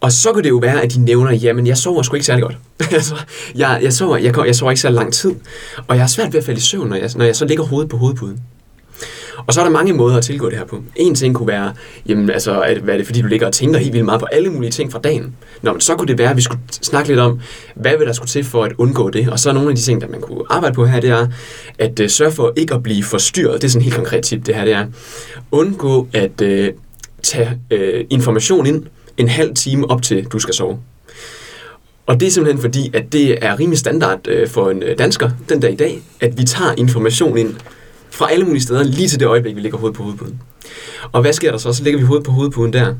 [0.00, 2.42] Og så kan det jo være, at de nævner, jamen jeg sover sgu ikke særlig
[2.42, 2.56] godt.
[2.92, 3.14] altså,
[3.54, 5.34] jeg, jeg, sover, jeg, jeg sover ikke så lang tid,
[5.88, 7.64] og jeg har svært ved at falde i søvn, når jeg, når jeg så ligger
[7.64, 8.40] hovedet på hovedpuden.
[9.46, 10.82] Og så er der mange måder at tilgå det her på.
[10.96, 11.74] En ting kunne være,
[12.06, 14.26] jamen altså, at, hvad er det fordi, du ligger og tænker helt vildt meget på
[14.32, 15.36] alle mulige ting fra dagen?
[15.62, 17.40] Nå, men så kunne det være, at vi skulle snakke lidt om,
[17.74, 19.28] hvad vil der skulle til for at undgå det?
[19.28, 21.26] Og så er nogle af de ting, der man kunne arbejde på her, det er
[21.78, 23.62] at uh, sørge for ikke at blive forstyrret.
[23.62, 24.86] Det er sådan en helt konkret tip, det her, det er
[25.50, 26.66] undgå at uh,
[27.22, 28.84] tage uh, information ind
[29.20, 30.78] en halv time op til, du skal sove.
[32.06, 35.30] Og det er simpelthen fordi, at det er rimelig standard øh, for en øh, dansker
[35.48, 37.54] den dag i dag, at vi tager information ind
[38.10, 40.40] fra alle mulige steder, lige til det øjeblik, vi lægger hovedet på hovedpuden.
[41.12, 41.72] Og hvad sker der så?
[41.72, 42.94] Så lægger vi hovedet på hovedpuden der,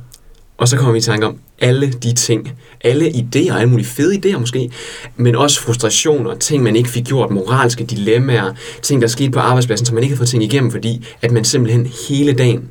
[0.60, 2.52] og så kommer vi i tanke om alle de ting,
[2.84, 4.70] alle idéer, alle mulige fede idéer måske,
[5.16, 9.86] men også frustrationer, ting man ikke fik gjort, moralske dilemmaer, ting der skete på arbejdspladsen,
[9.86, 12.68] som man ikke har fået ting igennem, fordi at man simpelthen hele dagen.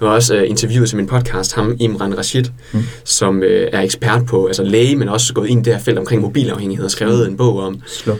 [0.00, 2.80] Jeg var også øh, interviewet til min podcast, ham Imran Rashid, mm.
[3.04, 5.98] som øh, er ekspert på, altså læge, men også gået ind i det her felt
[5.98, 8.18] omkring mobilafhængighed og skrevet en bog om, Sluk.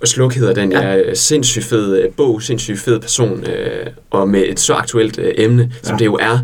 [0.00, 0.80] og Sluk hedder den, Ja.
[0.80, 0.98] ja.
[1.10, 5.32] er sindssygt fed øh, bog, sindssygt fed person, øh, og med et så aktuelt øh,
[5.36, 5.98] emne, som Ja.
[5.98, 6.38] det jo er.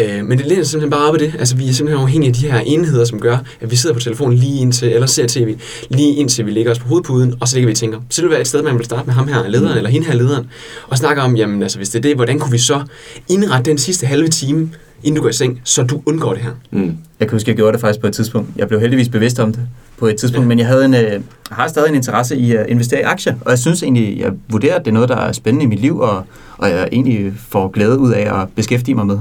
[0.00, 1.34] Øh, men det læner simpelthen bare op af det.
[1.38, 4.00] Altså, vi er simpelthen afhængige af de her enheder, som gør, at vi sidder på
[4.00, 5.56] telefonen lige indtil, eller ser tv,
[5.88, 8.24] lige indtil vi ligger os på hovedpuden, og så ligger vi og tænker, så vil
[8.24, 9.76] det være et sted, man vil starte med ham her, lederen, mm.
[9.76, 10.46] eller hende her lederen,
[10.88, 12.82] og snakke om, jamen altså, hvis det er det, hvordan kunne vi så
[13.28, 14.70] indrette den sidste halve time
[15.02, 16.50] inden du går i seng, så du undgår det her.
[16.70, 16.96] Mm.
[17.20, 18.50] Jeg kan huske, jeg gjorde det faktisk på et tidspunkt.
[18.56, 19.62] Jeg blev heldigvis bevidst om det
[19.98, 20.48] på et tidspunkt, ja.
[20.48, 23.50] men jeg havde en, øh, har stadig en interesse i at investere i aktier, og
[23.50, 25.98] jeg synes egentlig, jeg vurderer, at det er noget, der er spændende i mit liv,
[25.98, 26.24] og,
[26.58, 29.18] og jeg egentlig får glæde ud af at beskæftige mig med.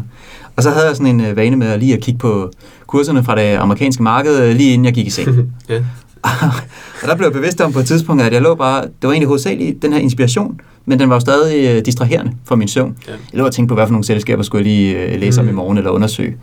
[0.57, 2.51] Og så havde jeg sådan en øh, vane med at lige at kigge på
[2.87, 5.27] kurserne fra det amerikanske marked, øh, lige inden jeg gik i seng.
[5.69, 5.75] ja.
[7.01, 9.11] og der blev jeg bevidst om på et tidspunkt, at jeg lå bare, det var
[9.11, 12.97] egentlig hovedsageligt den her inspiration, men den var jo stadig øh, distraherende for min søvn.
[13.07, 13.11] Ja.
[13.11, 15.45] Jeg lå og tænkte på, hvad for nogle selskaber skulle jeg lige øh, læse om
[15.45, 15.51] Mm.
[15.51, 16.37] i morgen eller undersøge.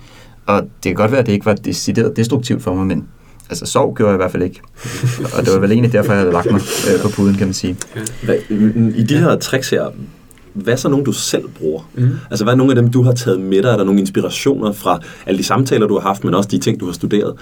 [0.46, 3.04] Og det kan godt være, at det ikke var decideret destruktivt for mig, men
[3.50, 4.60] altså sov gjorde jeg i hvert fald ikke.
[5.38, 6.60] og det var vel egentlig derfor, jeg havde lagt mig
[6.94, 7.76] øh, på puden, kan man sige.
[8.96, 9.86] I de her tricks her,
[10.54, 11.90] hvad er så nogle, du selv bruger?
[11.94, 12.10] Mm.
[12.30, 13.68] Altså, hvad er nogle af dem, du har taget med dig?
[13.68, 16.80] Er der nogle inspirationer fra alle de samtaler, du har haft, men også de ting,
[16.80, 17.34] du har studeret?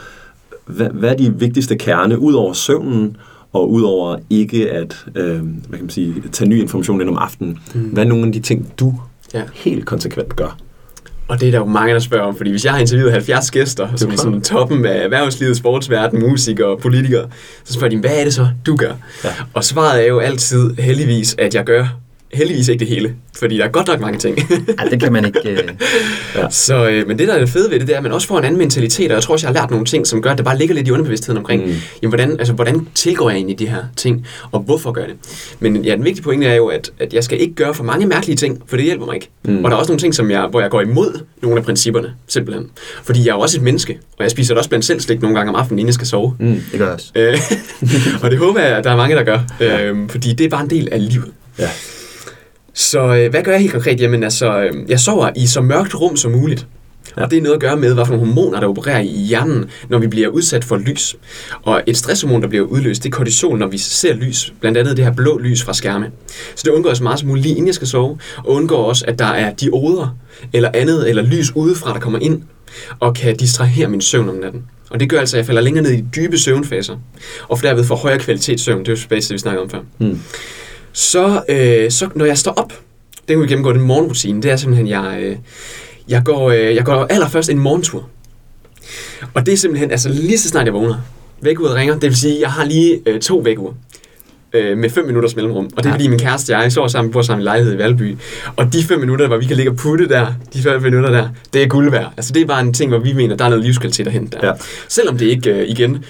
[0.66, 3.16] Hvad, hvad er de vigtigste kerne, ud over søvnen,
[3.52, 7.16] og ud over ikke at øh, hvad kan man sige, tage ny information ind om
[7.16, 7.58] aftenen?
[7.74, 7.80] Mm.
[7.80, 8.94] Hvad er nogle af de ting, du
[9.34, 9.42] Ja.
[9.54, 10.56] helt konsekvent gør?
[11.28, 13.50] Og det er der jo mange, der spørger om, fordi hvis jeg har interviewet 70
[13.50, 17.26] gæster, som er sådan toppen af erhvervslivet, sportsverden, musikere og politikere,
[17.64, 18.92] så spørger de, hvad er det så, du gør?
[19.24, 19.28] Ja.
[19.54, 21.86] Og svaret er jo altid, heldigvis, at jeg gør
[22.32, 24.38] heldigvis ikke det hele, fordi der er godt nok mange ting.
[24.84, 25.40] Ja, det kan man ikke...
[25.50, 25.58] Øh,
[26.50, 28.26] Så, øh, men det, der er det fede ved det, det er, at man også
[28.28, 30.30] får en anden mentalitet, og jeg tror også, jeg har lært nogle ting, som gør,
[30.30, 31.72] at det bare ligger lidt i underbevidstheden omkring, Mm.
[32.02, 35.16] jamen, hvordan, altså, hvordan tilgår jeg egentlig de her ting, og hvorfor gør jeg det?
[35.60, 38.06] Men ja, den vigtige pointe er jo, at, at jeg skal ikke gøre for mange
[38.06, 39.28] mærkelige ting, for det hjælper mig ikke.
[39.44, 39.64] Mm.
[39.64, 42.14] Og der er også nogle ting, som jeg, hvor jeg går imod nogle af principperne,
[42.28, 42.66] simpelthen.
[43.04, 45.20] Fordi jeg er jo også et menneske, og jeg spiser da også blandt selv slik
[45.20, 46.36] nogle gange om aftenen, inden jeg skal sove.
[46.38, 46.60] Mm.
[46.70, 47.10] det gør jeg også.
[47.14, 47.38] Øh,
[48.22, 50.62] og det håber jeg, at der er mange, der gør, øh, fordi det er bare
[50.64, 51.30] en del af livet.
[51.58, 51.68] Ja.
[52.80, 54.00] Så øh, hvad gør jeg helt konkret?
[54.00, 56.66] Jamen altså, øh, jeg sover i så mørkt rum som muligt.
[57.16, 57.22] Ja.
[57.22, 59.64] Og det er noget at gøre med, hvad for nogle hormoner, der opererer i hjernen,
[59.88, 61.16] når vi bliver udsat for lys.
[61.62, 64.52] Og et stresshormon, der bliver udløst, det er kortisol, når vi ser lys.
[64.60, 66.10] Blandt andet det her blå lys fra skærme.
[66.54, 68.18] Så det undgår så meget som muligt inden jeg skal sove.
[68.36, 70.16] Og undgår også, at der er dioder
[70.52, 72.42] eller andet, eller lys udefra, der kommer ind
[73.00, 74.62] og kan distrahere min søvn om natten.
[74.90, 76.96] Og det gør altså, at jeg falder længere ned i dybe søvnfaser,
[77.48, 78.80] og derved får højere kvalitet søvn.
[78.80, 79.80] Det er jo det, vi snakkede om før.
[79.98, 80.20] Mm.
[80.92, 82.72] Så, øh, så når jeg står op,
[83.28, 85.36] det kan vi gennemgå den morgenrutine, det er simpelthen, jeg, øh,
[86.08, 88.08] jeg, går, øh, jeg går allerførst en morgentur.
[89.34, 90.96] Og det er simpelthen, altså lige så snart jeg vågner,
[91.40, 93.72] vækkeuret ringer, det vil sige, jeg har lige øh, to vækkeuger
[94.52, 95.64] øh, med 5 minutters mellemrum.
[95.64, 95.94] Og det er Ja.
[95.94, 98.16] fordi min kæreste og jeg sover sammen, bor sammen i lejlighed i Valby.
[98.56, 101.28] Og de 5 minutter, hvor vi kan ligge og putte der, de 5 minutter der,
[101.52, 102.12] det er guld værd.
[102.16, 104.38] Altså det er bare en ting, hvor vi mener, der er noget livskvalitet at hente
[104.40, 104.46] der.
[104.46, 104.52] Ja.
[104.88, 106.04] Selvom det ikke, øh, igen,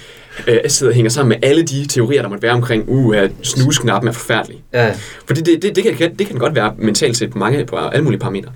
[0.47, 3.31] øh, sidder og hænger sammen med alle de teorier, der måtte være omkring, uh, at
[3.43, 4.57] snusknappen er forfærdelig.
[4.73, 4.93] Ja,
[5.27, 8.03] Fordi det, det, det, kan, det kan godt være mentalt set på mange på alle
[8.03, 8.51] mulige parametre.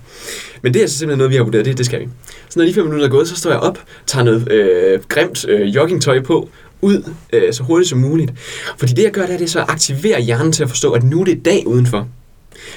[0.62, 2.08] Men det er altså simpelthen noget, vi har vurderet, det, det skal vi.
[2.48, 5.48] Så når de fem minutter er gået, så står jeg op, tager noget øh, grimt
[5.48, 6.48] øh, joggingtøj på,
[6.80, 8.32] ud øh, så hurtigt som muligt.
[8.78, 10.92] Fordi det, jeg gør, det er, det er så at aktivere hjernen til at forstå,
[10.92, 12.08] at nu er det dag udenfor.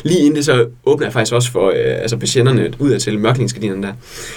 [0.03, 3.19] Lige inden det så åbner jeg faktisk også for øh, altså patienterne ud af til
[3.19, 3.93] mørkningsgardinerne der,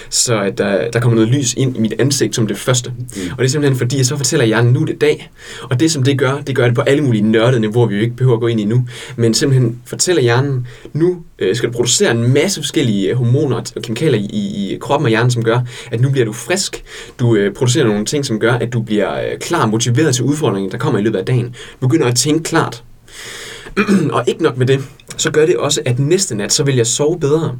[0.09, 2.89] så at der, der kommer noget lys ind i mit ansigt som det første.
[2.97, 3.21] Mm.
[3.31, 5.31] Og det er simpelthen fordi, jeg så fortæller hjernen, nu er det dag.
[5.63, 8.01] Og det som det gør, det gør det på alle mulige nørdede niveauer, vi jo
[8.01, 8.87] ikke behøver at gå ind i nu.
[9.15, 13.81] Men simpelthen fortæller hjernen, nu øh, skal du producere en masse forskellige øh, hormoner og
[13.81, 15.59] kemikalier i, i kroppen og hjernen, som gør,
[15.91, 16.83] at nu bliver du frisk.
[17.19, 20.23] Du øh, producerer nogle ting, som gør, at du bliver øh, klar og motiveret til
[20.23, 21.55] udfordringen, der kommer i løbet af dagen.
[21.81, 22.83] Du begynder at tænke klart.
[24.15, 24.79] og ikke nok med det,
[25.17, 27.55] så gør det også, at næste nat, så vil jeg sove bedre.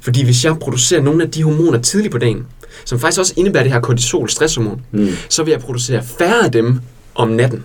[0.00, 2.46] Fordi hvis jeg producerer nogle af de hormoner tidligt på dagen,
[2.84, 5.08] som faktisk også indebærer det her kortisol, stresshormon, Mm.
[5.28, 6.80] så vil jeg producere færre af dem
[7.14, 7.64] om natten.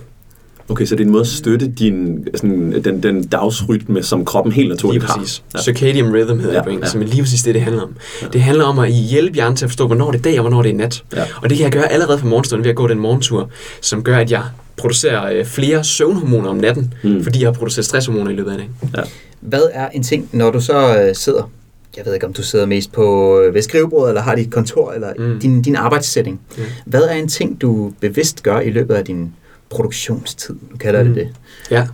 [0.68, 4.52] Okay, så det er en måde at støtte din, sådan, den, den dagsrytme, som kroppen
[4.52, 5.16] helt Lige naturligt har.
[5.18, 5.42] præcis.
[5.54, 5.60] Ja.
[5.62, 6.98] Circadian rhythm hedder ja, det på engelsk, ja.
[6.98, 7.94] men lige præcis det, det handler om.
[8.22, 8.26] Ja.
[8.32, 10.62] Det handler om at hjælpe hjernen til at forstå, hvornår det er dag og hvornår
[10.62, 11.04] det er nat.
[11.16, 11.22] Ja.
[11.42, 14.16] Og det kan jeg gøre allerede fra morgenstunden ved at gå den morgentur, som gør,
[14.16, 14.42] at jeg
[14.76, 17.10] producerer øh, flere søvnhormoner om natten, Mm.
[17.10, 17.22] mm.
[17.24, 18.72] fordi jeg har produceret stresshormoner i løbet af dagen.
[18.96, 19.02] Ja.
[19.40, 21.50] Hvad er en ting, når du så øh, sidder,
[21.96, 24.92] jeg ved ikke om du sidder mest på øh, ved skrivebordet, eller har dit kontor,
[24.92, 25.24] eller mm.
[25.24, 25.40] Mm.
[25.40, 26.40] din, din arbejdssætning.
[26.58, 26.62] Ja.
[26.86, 29.32] Hvad er en ting, du bevidst gør i løbet af din
[29.72, 30.54] produktionstid?
[30.70, 31.08] Nu kalder mm.
[31.08, 31.14] Mm.
[31.14, 31.76] det det.
[31.76, 31.86] Ja.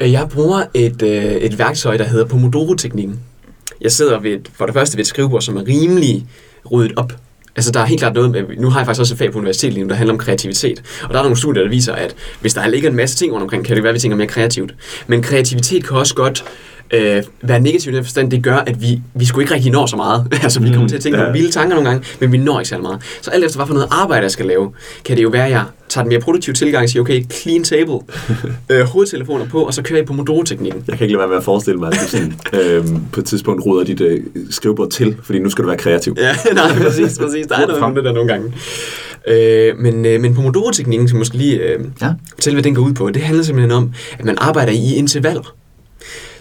[0.00, 3.20] Øh, Jeg bruger et, øh, et værktøj, der hedder Pomodoro-teknikken.
[3.80, 6.26] Jeg sidder ved et, for det første ved et skrivebord, som er rimelig
[6.72, 7.12] ryddet op.
[7.56, 9.38] Altså, der er helt klart noget med, nu har jeg faktisk også et fag på
[9.38, 10.82] universitetet lige nu, der handler om kreativitet.
[11.02, 13.42] Og der er nogle studier, der viser, at hvis der ligger en masse ting rundt
[13.42, 14.74] omkring, kan det være, at vi tænker mere kreativt.
[15.06, 16.44] Men kreativitet kan også godt
[16.90, 19.86] øh, være negativt i den forstand, det gør, at vi, vi skulle ikke rigtig når
[19.86, 20.26] så meget.
[20.42, 21.24] altså, vi kommer til at tænke Ja.
[21.24, 23.02] nogle vilde tanker nogle gange, men vi når ikke særlig meget.
[23.22, 24.72] Så alt efter, hvad for noget arbejde jeg skal lave,
[25.04, 27.64] kan det jo være, at jeg tager den mere produktive tilgang og siger, okay, clean
[27.64, 27.98] table,
[28.70, 30.84] øh, hovedtelefoner på, og så kører jeg på Pomodoro-teknikken.
[30.88, 33.26] Jeg kan ikke lade være med at forestille mig, at du sådan, øhm, på et
[33.26, 36.16] tidspunkt ruder dit øh, skrivebord til, fordi nu skal du være kreativ.
[36.18, 37.46] Ja, nej, præcis, præcis.
[37.46, 38.52] Der er noget om det der nogle gange.
[39.28, 42.12] Øh, men, øh, men Pomodoro-teknikken, som måske lige øh, Ja.
[42.34, 45.54] fortælle, hvad den går ud på, det handler simpelthen om, at man arbejder i intervaller.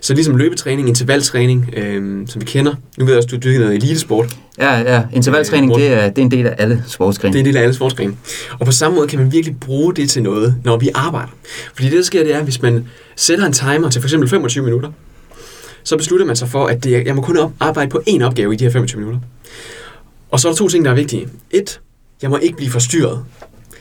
[0.01, 2.75] Så ligesom løbetræning, intervaltræning, øh, som vi kender.
[2.97, 4.35] Nu ved jeg også, du har dyrket noget elitesport.
[4.57, 5.03] Ja, ja.
[5.13, 7.33] Intervaltræning, det er, det er en del af alle sportsgrene.
[7.33, 8.15] Det er en del af alle sportsgrene.
[8.59, 11.31] Og på samme måde kan man virkelig bruge det til noget, når vi arbejder.
[11.73, 14.13] Fordi det, der sker, det er, hvis man sætter en timer til f.eks.
[14.29, 14.91] 25 minutter,
[15.83, 18.57] så beslutter man sig for, at det, jeg må kun arbejde på én opgave i
[18.57, 19.21] de her 25 minutter.
[20.31, 21.27] Og så er der to ting, der er vigtige.
[21.51, 21.79] Et,
[22.21, 23.23] jeg må ikke blive forstyrret.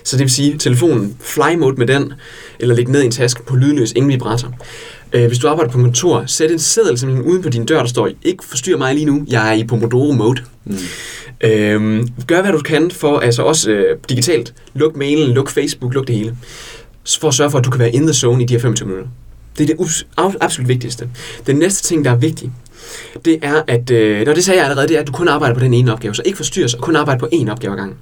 [0.04, 2.12] Så det vil sige, telefonen, fly mode med den,
[2.58, 4.54] eller lægge ned i en taske på lydløs, ingen vibrator.
[5.12, 7.86] Øh, hvis du arbejder på kontor, sæt en seddel simpelthen uden på din dør, der
[7.86, 10.42] står, ikke forstyrr mig lige nu, jeg er i Pomodoro mode.
[10.64, 10.76] Mm.
[11.40, 16.06] Øhm, gør hvad du kan for, altså også øh, digitalt, luk mailen, luk Facebook, luk
[16.06, 16.36] det hele.
[17.20, 18.88] For at sørge for, at du kan være in the zone i de her 25
[18.88, 19.10] minutter.
[19.58, 20.06] Det er det
[20.40, 21.08] absolut vigtigste.
[21.46, 22.52] Den næste ting, der er vigtig,
[23.24, 25.54] det er, at, øh, når det sagde jeg allerede, det er, at du kun arbejder
[25.54, 27.96] på den ene opgave, så ikke forstyrres og kun arbejde på én opgave ad gangen.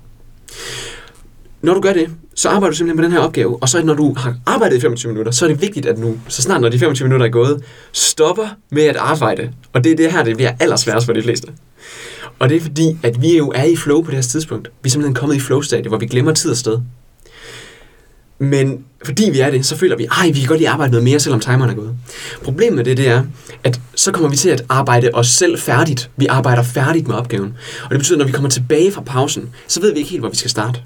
[1.62, 3.94] Når du gør det, så arbejder du simpelthen med den her opgave, og så når
[3.94, 6.68] du har arbejdet i 25 minutter, så er det vigtigt, at du, så snart når
[6.68, 9.51] de 25 minutter er gået, stopper med at arbejde.
[9.72, 11.49] Og det er det her, det bliver allersværest for de fleste.
[12.38, 14.70] Og det er fordi, at vi jo er i flow på det her tidspunkt.
[14.83, 16.79] Vi er simpelthen kommet i flow-stadie, hvor vi glemmer tid og sted.
[18.38, 21.05] Men fordi vi er det, så føler vi, at vi kan godt lige arbejde noget
[21.05, 21.94] mere, selvom timeren er gået.
[22.42, 23.25] Problemet med det, det er,
[23.64, 26.11] at så kommer vi til at arbejde os selv færdigt.
[26.16, 27.57] Vi arbejder færdigt med opgaven.
[27.85, 30.22] Og det betyder, at når vi kommer tilbage fra pausen, så ved vi ikke helt,
[30.22, 30.81] hvor vi skal starte.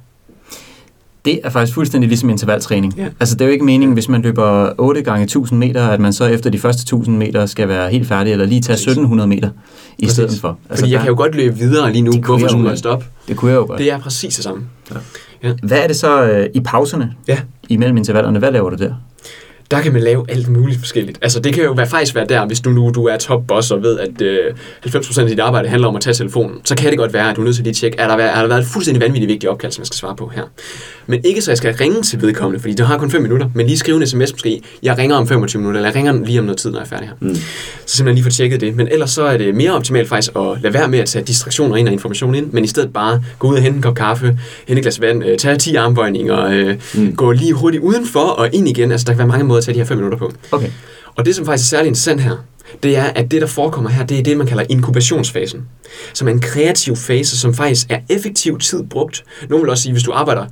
[1.25, 2.95] Det er faktisk fuldstændig ligesom intervaltræning.
[2.99, 3.07] Ja.
[3.21, 6.13] Altså, det er jo ikke meningen, hvis man løber 8 gange 1000 meter, at man
[6.13, 8.87] så efter de første 1000 meter skal være helt færdig, eller lige tage Præcis.
[8.87, 9.49] 1700 meter
[9.99, 10.13] i Præcis.
[10.13, 10.59] stedet for.
[10.71, 12.13] Altså, Fordi jeg der- kan jo godt løbe videre lige nu.
[12.13, 13.07] Hvorfor skulle jeg stoppe?
[13.29, 13.79] Det kunne jeg jo godt.
[13.79, 14.63] Det er præcis det samme.
[15.63, 17.39] Hvad er det så øh, i pauserne, Ja.
[17.69, 18.39] imellem intervallerne?
[18.39, 18.95] Hvad laver du der?
[19.71, 21.19] Der kan man lave alt muligt forskelligt.
[21.23, 23.83] Altså det kan jo være, faktisk være der, hvis du nu du er topboss og
[23.83, 24.39] ved, at øh,
[24.87, 27.37] 90% af dit arbejde handler om at tage telefonen, så kan det godt være, at
[27.37, 29.01] du er nødt til lige at tjekke, er der, været- er der været et fuldstændig
[29.03, 30.43] vanvittigt vigtigt opkald, som jeg skal svare på her.
[31.07, 33.67] Men ikke så jeg skal ringe til vedkommende, fordi du har kun 5 minutter, men
[33.67, 36.45] lige skrive en sms måske, jeg ringer om 25 minutter, eller jeg ringer lige om
[36.45, 37.15] noget tid, når jeg er færdig her.
[37.21, 37.35] Mm.
[37.35, 38.77] Så simpelthen lige få tjekket det.
[38.77, 41.77] Men ellers så er det mere optimalt faktisk at lade være med at tage distraktioner
[41.77, 44.39] ind og information ind, men i stedet bare gå ud og hente en kop kaffe,
[44.69, 47.17] hente et glas vand, øh, tage 10 armbøjninger, øh, mm.
[47.17, 48.93] gå lige hurtigt udenfor og ind igen.
[48.93, 50.33] Altså der kan være mange måder at tage de her 5 minutter på.
[50.53, 50.70] Okay.
[51.16, 52.37] Og det, som faktisk er særlig interessant her,
[52.83, 55.68] det er, at det, der forekommer her, det er det, man kalder inkubationsfasen.
[56.14, 59.25] Som er en kreativ fase, som faktisk er effektiv tid brugt.
[59.49, 60.46] Nogle vil også sige, hvis du arbejder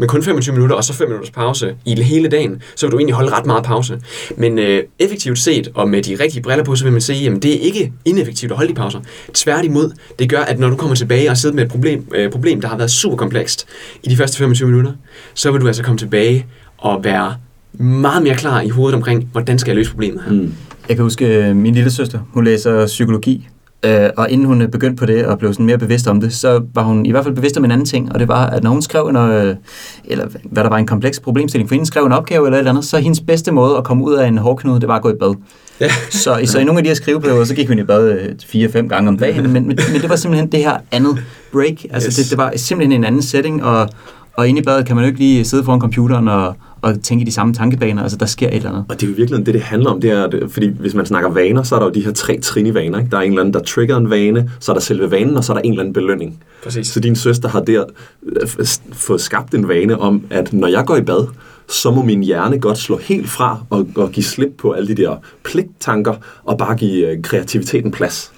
[0.00, 2.98] med kun 25 minutter og så 5 minutters pause i hele dagen, så vil du
[2.98, 4.00] egentlig holde ret meget pause.
[4.36, 7.42] Men øh, effektivt set, og med de rigtige briller på, så vil man sige, at
[7.42, 9.00] det er ikke ineffektivt at holde de pauser.
[9.34, 12.60] Tværtimod, det gør, at når du kommer tilbage og sidder med et problem, øh, problem,
[12.60, 13.66] der har været super komplekst
[14.02, 14.92] i de første 25 minutter,
[15.34, 16.46] så vil du altså komme tilbage
[16.78, 17.36] og være
[17.78, 20.32] meget mere klar i hovedet omkring, hvordan skal jeg løse problemet her.
[20.32, 20.52] Mm.
[20.88, 23.48] Jeg kan huske, øh, min lille søster, hun læser psykologi,
[23.86, 26.62] øh, og inden hun begyndte på det og blev sådan mere bevidst om det, så
[26.74, 28.70] var hun i hvert fald bevidst om en anden ting, og det var, at når
[28.70, 29.56] hun skrev en, øh,
[30.04, 32.70] eller hvad der var en kompleks problemstilling, for hende skrev en opgave eller et eller
[32.70, 35.10] andet, så hendes bedste måde at komme ud af en hårdknude, det var at gå
[35.10, 35.34] i bad.
[35.80, 35.88] Ja.
[36.10, 38.88] Så, så i nogle af de her skriveperioder, så gik hun i bad øh, fire-fem
[38.88, 41.18] gange om dagen, men, men, men det var simpelthen det her andet
[41.52, 41.84] break.
[41.90, 42.16] Altså Yes.
[42.16, 43.88] det, det var simpelthen en anden setting, og,
[44.36, 47.22] og inde i badet kan man jo ikke lige sidde foran computeren og, og tænke
[47.22, 48.02] i de samme tankebaner.
[48.02, 48.84] Altså der sker et eller andet.
[48.88, 50.00] Og det er jo virkelig det, det handler om.
[50.00, 52.38] Det er, at- fordi hvis man snakker vaner, så er der jo de her tre
[52.40, 52.98] trin i vaner.
[52.98, 53.10] Ikke?
[53.10, 55.44] Der er en eller anden, der trigger en vane, så er der selve vanen, og
[55.44, 56.38] så er der en eller anden belønning.
[56.64, 56.86] Præcis.
[56.86, 57.84] Så din søster har der
[58.26, 58.48] øh,
[58.92, 61.26] fået skabt en vane om, at når jeg går i bad,
[61.68, 65.02] så må min hjerne godt slå helt fra og, og give slip på alle de
[65.02, 66.14] der pligttanker,
[66.44, 68.32] og bare give øh, kreativiteten plads.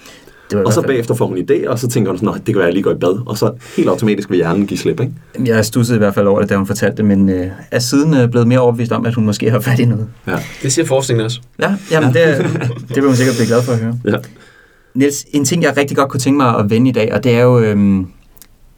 [0.59, 2.55] Det Og så bagefter får hun idéer, og så tænker hun sådan, "Nå, det kan
[2.55, 3.23] være, at jeg lige går i bad.
[3.27, 5.13] Og så helt automatisk vil hjernen give slip, ikke?
[5.45, 8.15] Jeg stussede i hvert fald over det, da hun fortalte det, men øh, er siden
[8.15, 10.07] øh, blevet mere overbevist om, at hun måske har fat i noget.
[10.27, 10.37] Ja.
[10.63, 11.41] Det siger forskningen også.
[11.63, 12.25] Ja, jamen det,
[12.89, 13.99] det vil hun sikkert blive glad for at høre.
[14.09, 14.17] ja.
[14.95, 17.33] Niels, en ting, jeg rigtig godt kunne tænke mig at vende i dag, og det
[17.35, 18.07] er jo, øhm,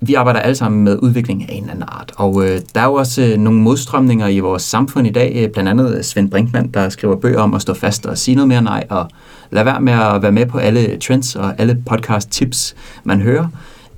[0.07, 2.85] vi arbejder alle sammen med udvikling af en eller anden art, og øh, der er
[2.85, 6.31] jo også øh, nogle modstrømninger i vores samfund i dag, øh, blandt andet øh, Svend
[6.31, 9.09] Brinkmann, der skriver bøger om at stå fast og sige noget mere nej, og
[9.51, 13.49] lade være med at være med på alle trends og alle podcast tips, man hører.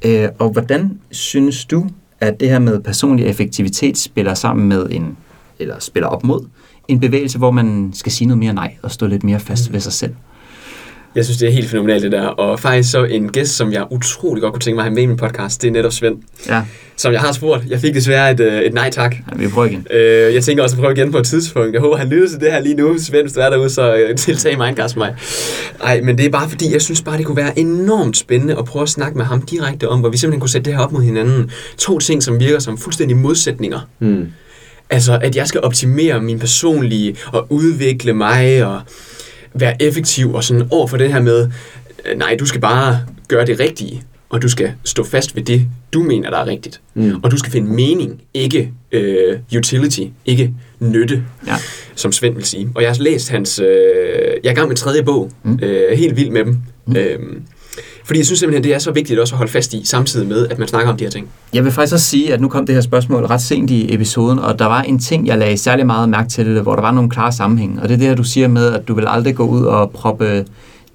[0.05, 1.87] Øh, og hvordan synes du,
[2.21, 5.16] at det her med personlig effektivitet spiller sammen med en,
[5.59, 6.40] eller spiller op mod
[6.88, 9.81] en bevægelse, hvor man skal sige noget mere nej og stå lidt mere fast ved
[9.81, 10.14] sig selv?
[11.16, 12.22] Jeg synes, det er helt fænomenalt det der.
[12.26, 15.02] Og faktisk så en gæst, som jeg utrolig godt kunne tænke mig at have med
[15.02, 16.16] i min podcast, det er netop Svend.
[16.48, 16.62] Ja,
[16.96, 17.64] Som jeg har spurgt.
[17.68, 19.14] Jeg fik desværre et, øh, et nej tak.
[19.33, 19.87] ja vi prøver igen.
[19.90, 21.72] Øh, jeg tænker også at prøve igen på et tidspunkt.
[21.72, 22.98] Jeg håber, han lytter til det her lige nu.
[22.98, 25.14] Svend, hvis du er derude, så øh, tiltag Mindcast mig.
[25.83, 28.64] Nej, men det er bare fordi, jeg synes bare, det kunne være enormt spændende at
[28.64, 30.92] prøve at snakke med ham direkte om, hvor vi simpelthen kunne sætte det her op
[30.92, 31.50] mod hinanden.
[31.79, 33.81] To ting, som virker som fuldstændig modsætninger.
[33.98, 34.26] Mm.
[34.90, 38.81] Altså, at jeg skal optimere min personlige og udvikle mig og
[39.61, 41.51] være effektiv og sådan over for det her med,
[42.05, 45.66] øh, nej, du skal bare gøre det rigtige, og du skal stå fast ved det,
[45.92, 46.81] du mener, der er rigtigt.
[46.95, 47.14] Mm.
[47.23, 51.25] Og du skal finde mening, ikke øh, utility, ikke nytte.
[51.47, 51.55] Ja.
[51.95, 52.69] som Svend vil sige.
[52.75, 53.59] Og jeg har læst hans...
[53.59, 53.66] Øh,
[54.45, 55.31] jeg er i gang med tredje bog.
[55.42, 55.59] Mm.
[55.62, 56.59] Øh, helt vild med dem.
[56.87, 56.97] Mm.
[56.97, 57.42] Øhm,
[58.04, 60.48] fordi jeg synes simpelthen, det er så vigtigt også at holde fast i, samtidig med,
[60.48, 61.28] at man snakker om de her ting.
[61.52, 64.38] Jeg vil faktisk også sige, at nu kom det her spørgsmål ret sent i episoden,
[64.38, 67.10] og der var en ting, jeg lagde særlig meget mærke til, hvor der var nogle
[67.10, 67.80] klare sammenhæng.
[67.82, 69.90] Og det er det her, du siger med, at du vil aldrig gå ud og
[69.90, 70.44] proppe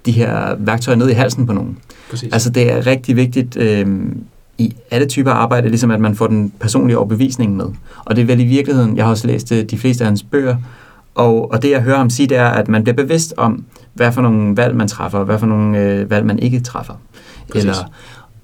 [0.06, 1.78] de her værktøjer ned i halsen på nogen.
[2.10, 2.32] Præcis.
[2.32, 3.86] Altså det er rigtig vigtigt øh,
[4.58, 7.66] i alle typer arbejde, ligesom at man får den personlige overbevisning med.
[8.04, 10.22] Og det er vel i virkeligheden, jeg har også læst øh, de fleste af hans
[10.22, 10.56] bøger,
[11.14, 14.12] og, og det jeg hører ham sige, det er, at man bliver bevidst om, hvad
[14.12, 16.94] for nogle valg man træffer, og hvad for nogle øh, valg man ikke træffer.
[17.48, 17.64] Præcis.
[17.64, 17.84] Eller,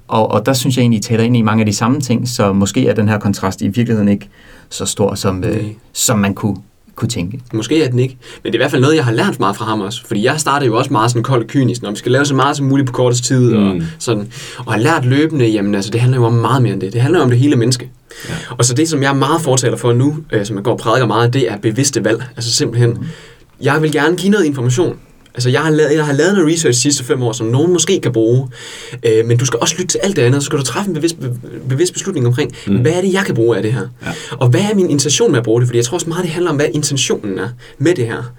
[0.08, 2.28] og, og der synes jeg egentlig, I taler ind i mange af de samme ting,
[2.28, 4.28] så måske er den her kontrast i virkeligheden ikke
[4.68, 6.56] så stor, som, øh, som man kunne,
[6.98, 7.40] kunne tænke.
[7.52, 9.56] Måske er den ikke, men det er i hvert fald noget, jeg har lært meget
[9.56, 10.06] fra ham også.
[10.06, 12.34] Fordi jeg startede jo også meget sådan kold og kynisk, når vi skal lave så
[12.34, 13.54] meget som muligt på kortest tid.
[13.54, 13.70] Mm.
[13.70, 16.80] Og, sådan, og har lært løbende, jamen altså, det handler jo om meget mere end
[16.80, 16.92] det.
[16.92, 17.90] Det handler jo om det hele menneske.
[18.28, 18.34] Ja.
[18.58, 20.78] Og så det, som jeg er meget fortaler for nu, øh, som jeg går og
[20.78, 22.24] prædiker meget, det er bevidste valg.
[22.36, 23.06] Altså simpelthen, mm.
[23.60, 24.96] jeg vil gerne give noget information.
[25.34, 27.72] Altså, jeg har, lavet, jeg har lavet noget research de sidste fem år, som nogen
[27.72, 28.48] måske kan bruge.
[29.06, 30.94] Øh, men du skal også lytte til alt det andet, så skal du træffe en
[30.94, 31.16] bevidst,
[31.68, 32.76] bevidst beslutning omkring, mm.
[32.76, 33.88] hvad er det, jeg kan bruge af det her?
[34.06, 34.10] Ja.
[34.30, 35.68] Og hvad er min intention med at bruge det?
[35.68, 38.32] Fordi jeg tror også meget, det handler om, hvad intentionen er med det her.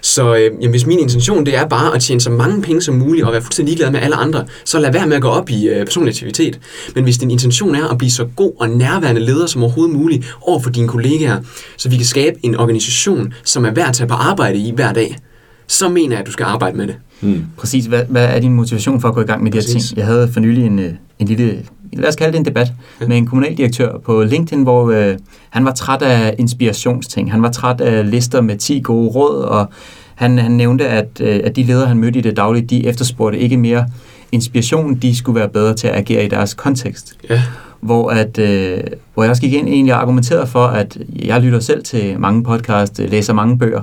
[0.00, 2.94] Så øh, jamen, hvis min intention det er bare at tjene så mange penge som
[2.94, 5.50] muligt, og være fuldstændig ligeglad med alle andre, så lad være med at gå op
[5.50, 6.60] i øh, personlig aktivitet.
[6.94, 10.34] Men hvis din intention er at blive så god og nærværende leder som overhovedet muligt
[10.40, 11.40] over for dine kollegaer,
[11.76, 14.92] så vi kan skabe en organisation, som er værd at tage på arbejde i hver
[14.92, 15.18] dag,
[15.66, 16.96] så mener jeg, at du skal arbejde med det.
[17.20, 17.44] Mm.
[17.56, 19.86] Præcis, hvad, hvad er din motivation for at gå i gang med de her Præcis.
[19.88, 19.98] ting?
[19.98, 23.06] Jeg havde for nylig en, øh, en lille, lad os kalde det en debat, Ja.
[23.06, 25.16] med en kommunaldirektør på LinkedIn, hvor øh,
[25.50, 27.32] han var træt af inspirationsting.
[27.32, 29.66] Han var træt af lister med 10 gode råd, og
[30.14, 33.38] han, han nævnte, at, øh, at de ledere, han mødte i det daglige, de efterspurgte
[33.38, 33.86] ikke mere
[34.32, 37.14] inspiration, de skulle være bedre til at agere i deres kontekst.
[37.30, 37.42] Ja,
[37.80, 38.80] Hvor, at, øh,
[39.14, 42.44] hvor jeg også gik ind egentlig og argumenterede for, at jeg lytter selv til mange
[42.44, 43.80] podcasts, øh, læser mange bøger,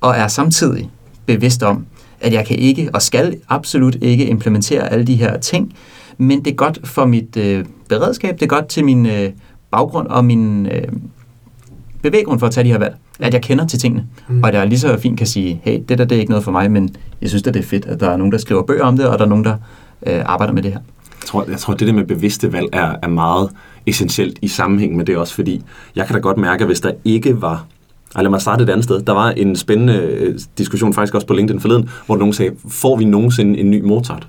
[0.00, 0.90] og er samtidig
[1.26, 1.86] bevidst om,
[2.20, 5.72] at jeg kan ikke og skal absolut ikke implementere alle de her ting,
[6.18, 9.30] men det er godt for mit øh, beredskab, det er godt til min øh,
[9.70, 10.82] baggrund og min øh,
[12.02, 14.42] bevæggrund for at tage de her valg, at jeg kender til tingene, Mm.
[14.42, 16.44] og at jeg lige så fint kan sige, hey, det der det er ikke noget
[16.44, 18.62] for mig, men jeg synes at det er fedt, at der er nogen, der skriver
[18.62, 19.56] bøger om det, og der er nogen, der
[20.06, 20.78] øh, arbejder med det her.
[21.20, 23.50] Jeg tror, jeg tror, det der med bevidste valg er, er meget
[23.86, 25.62] essentielt i sammenhæng med det også, fordi
[25.96, 27.66] jeg kan da godt mærke, at hvis der ikke var...
[28.14, 29.00] Ej, lad mig starte et andet sted.
[29.02, 32.96] Der var en spændende øh, diskussion faktisk også på LinkedIn forleden, hvor nogen sagde, får
[32.96, 34.28] vi nogensinde en ny Mozart?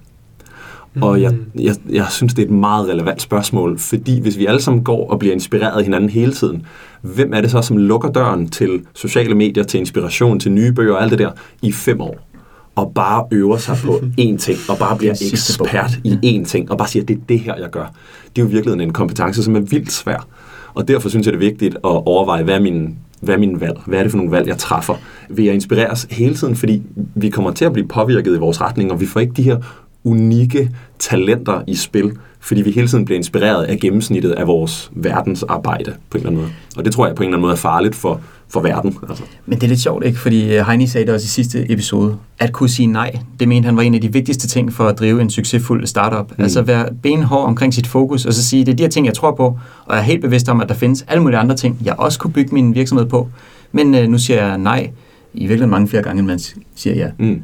[0.93, 1.03] Mm.
[1.03, 4.61] Og jeg, jeg, jeg synes, det er et meget relevant spørgsmål, fordi hvis vi alle
[4.61, 6.65] sammen går og bliver inspireret af hinanden hele tiden,
[7.01, 10.93] hvem er det så, som lukker døren til sociale medier, til inspiration, til nye bøger
[10.93, 12.29] og alt det der i fem år?
[12.75, 13.91] Og bare øver sig på
[14.21, 17.39] én ting, og bare bliver ekspert i én ting, og bare siger, det er det
[17.39, 17.93] her, jeg gør.
[18.35, 20.27] Det er jo virkelig en kompetence, som er vildt svær.
[20.73, 23.61] Og derfor synes jeg, det er vigtigt at overveje, hvad er min, hvad er min
[23.61, 23.79] valg?
[23.85, 24.95] Hvad er det for nogle valg, jeg træffer?
[25.29, 26.81] Vil jeg inspireres hele tiden, fordi
[27.15, 29.57] vi kommer til at blive påvirket i vores retning, og vi får ikke de her
[30.03, 35.93] unikke talenter i spil, fordi vi hele tiden bliver inspireret af gennemsnittet af vores verdensarbejde
[36.09, 36.51] på en eller anden måde.
[36.77, 38.21] Og det tror jeg på en eller anden måde er farligt for,
[38.53, 38.97] for verden.
[39.09, 39.23] Altså.
[39.45, 40.19] Men det er lidt sjovt, ikke?
[40.19, 42.17] Fordi øh, Heini sagde det også i sidste episode.
[42.39, 44.99] At kunne sige nej, det mente han var en af de vigtigste ting for at
[44.99, 46.37] drive en succesfuld startup.
[46.37, 46.43] Mm.
[46.43, 49.13] Altså være benhård omkring sit fokus, og så sige, det er de her ting, jeg
[49.13, 49.45] tror på,
[49.85, 52.19] og jeg er helt bevidst om, at der findes alle mulige andre ting, jeg også
[52.19, 53.29] kunne bygge min virksomhed på.
[53.71, 54.89] Men øh, nu siger jeg nej,
[55.33, 56.39] i virkeligheden mange flere gange, end man
[56.75, 57.07] siger ja.
[57.19, 57.41] Mm.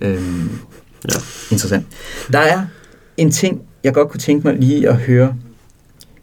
[0.00, 0.50] Øhm,
[1.08, 1.18] Ja.
[1.50, 1.86] Interessant.
[2.32, 2.60] Der er
[3.16, 5.34] en ting, jeg godt kunne tænke mig lige at høre,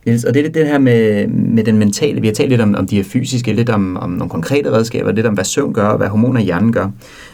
[0.09, 2.21] Niels, og det er det, her med, med den mentale.
[2.21, 5.11] Vi har talt lidt om, om de her fysiske, lidt om, om nogle konkrete redskaber,
[5.11, 6.89] lidt om, hvad søvn gør, og hvad hormoner i hjernen gør.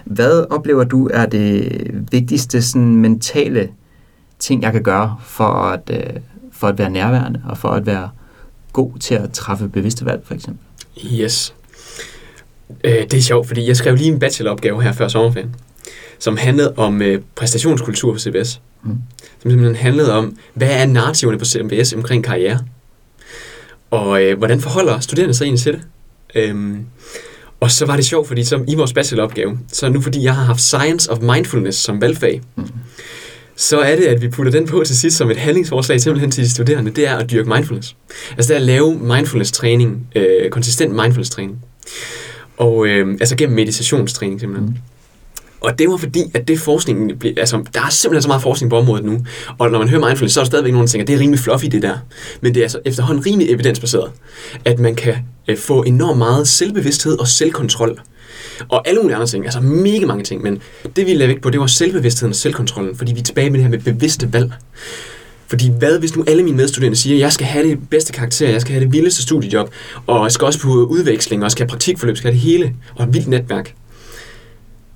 [0.05, 1.71] Hvad oplever du er det
[2.11, 3.69] vigtigste sådan, mentale
[4.39, 8.09] ting, jeg kan gøre for at, øh, for at være nærværende, og for at være
[8.73, 10.65] god til at træffe bevidste valg, for eksempel?
[11.21, 11.55] Yes.
[12.83, 15.55] Øh, det er sjovt, fordi jeg skrev lige en bacheloropgave her før sommerferien,
[16.19, 18.61] som handlede om øh, præstationskultur på CBS.
[18.85, 18.91] Mm.
[19.41, 22.59] Som simpelthen handlede om, hvad er narrativerne på CBS omkring karriere?
[23.91, 25.81] Og øh, hvordan forholder studerende sig egentlig til det?
[26.35, 26.85] Øhm,
[27.59, 30.43] og så var det sjovt, fordi som i vores bacheloropgave, så nu fordi jeg har
[30.43, 32.67] haft Science of Mindfulness som valgfag, Mm.
[33.55, 36.43] så er det, at vi putter den på til sidst som et handlingsforslag simpelthen til
[36.43, 37.95] de studerende, det er at dyrke mindfulness.
[38.37, 41.57] Altså det er at lave mindfulness-træning, øh, konsistent mindfulness-træning.
[42.57, 44.69] Og øh, altså gennem meditationstræning simpelthen.
[44.69, 44.75] Mm.
[45.65, 48.69] Og det var fordi, at det forskning, blev- altså der er simpelthen så meget forskning
[48.69, 49.19] på området nu,
[49.57, 51.39] og når man hører mindfulness, så er der stadigvæk nogen, der tænker, det er rimelig
[51.39, 51.97] fluffy det der.
[52.41, 54.11] Men det er altså efterhånden rimelig evidensbaseret,
[54.65, 55.15] at man kan
[55.47, 57.99] øh, få enormt meget selvbevidsthed og selvkontrol.
[58.69, 60.59] Og alle mulige andre ting, altså mega mange ting, men
[60.95, 63.59] det vi lavede vægt på, det var selvbevidstheden og selvkontrollen, fordi vi er tilbage med
[63.59, 64.51] det her med bevidste valg.
[65.47, 68.49] Fordi hvad hvis nu alle mine medstuderende siger, at jeg skal have det bedste karakter,
[68.49, 69.69] jeg skal have det vildeste studiejob,
[70.07, 72.73] og jeg skal også på udveksling, og jeg skal have praktikforløb, skal have det hele,
[72.95, 73.73] og et vildt netværk.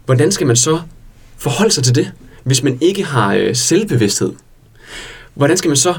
[0.10, 0.80] Hvordan skal man så
[1.38, 2.12] forholde sig til det,
[2.44, 4.32] hvis man ikke har øh, selvbevidsthed?
[5.34, 5.94] Hvordan skal man så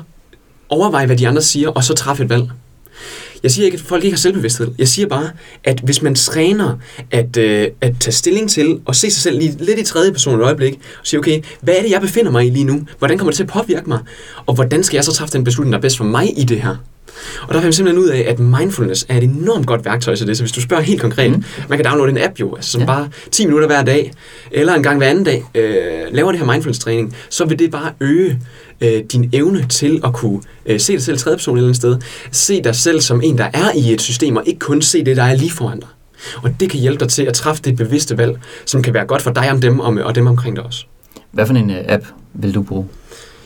[0.68, 2.50] overveje, hvad de andre siger, og så træffe et valg?
[3.42, 4.68] Jeg siger ikke, at folk ikke har selvbevidsthed.
[4.78, 5.30] Jeg siger bare,
[5.64, 6.78] at hvis man træner
[7.10, 10.34] at, øh, at tage stilling til og se sig selv lige, lidt i tredje person
[10.34, 12.86] et øjeblik, og sige, okay, hvad er det, jeg befinder mig i lige nu?
[12.98, 13.98] Hvordan kommer det til at påvirke mig?
[14.46, 16.62] Og hvordan skal jeg så træffe den beslutning, der er bedst for mig i det
[16.62, 16.76] her?
[17.42, 20.26] Og der fandt jeg simpelthen ud af, at mindfulness er et enormt godt værktøj til
[20.26, 20.36] det.
[20.36, 21.44] Så hvis du spørger helt konkret, mm.
[21.68, 22.86] man kan downloade en app jo, altså som ja.
[22.86, 24.12] bare 10 minutter hver dag,
[24.50, 25.74] eller en gang hver anden dag, øh,
[26.10, 28.40] laver det her mindfulness-træning, så vil det bare øge
[28.80, 31.76] øh, din evne til at kunne øh, se dig selv tredje person et eller andet
[31.76, 31.98] sted.
[32.30, 35.16] Se dig selv som en, der er i et system, og ikke kun se det,
[35.16, 35.88] der er lige foran dig.
[36.42, 39.22] Og det kan hjælpe dig til at træffe det bevidste valg, som kan være godt
[39.22, 40.84] for dig om dem og, og dem omkring dig også.
[41.32, 42.04] Hvad for en uh, app
[42.34, 42.86] vil du bruge?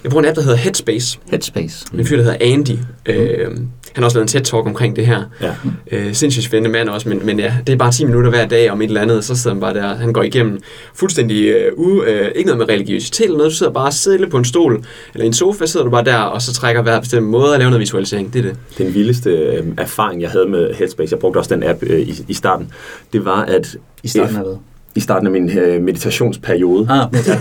[0.04, 1.18] Jeg bruger en app, der hedder Headspace.
[1.30, 1.86] Headspace.
[1.94, 2.70] En fyr, der hedder Andy.
[2.70, 3.12] Mm.
[3.12, 3.56] Øh,
[3.94, 5.22] han har også lavet en TED-talk omkring det her.
[5.42, 5.54] Ja.
[5.92, 8.70] Øh, sindssygt spændende mand også, men, men ja, det er bare 10 minutter hver dag
[8.70, 9.94] om et eller andet, så sidder han bare der.
[9.94, 10.60] Han går igennem
[10.94, 13.50] fuldstændig øh, u, øh, ikke noget med religiøsitet eller noget.
[13.50, 14.84] Du sidder bare stille på en stol
[15.14, 17.70] eller en sofa, sidder du bare der, og så trækker hver bestemt måde at lave
[17.70, 18.32] noget visualisering.
[18.32, 18.56] Det er det.
[18.78, 22.24] Den vildeste øh, erfaring, jeg havde med Headspace, jeg brugte også den app øh, i,
[22.28, 22.72] i starten,
[23.12, 24.56] det var, at I starten af hvad?
[24.96, 26.86] I starten af min øh, meditationsperiode.
[26.90, 27.38] Ah, ja.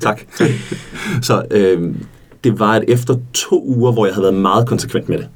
[0.00, 0.20] tak.
[1.22, 1.94] Så øh,
[2.44, 5.28] det var, at efter to uger, hvor jeg havde været meget konsekvent med det,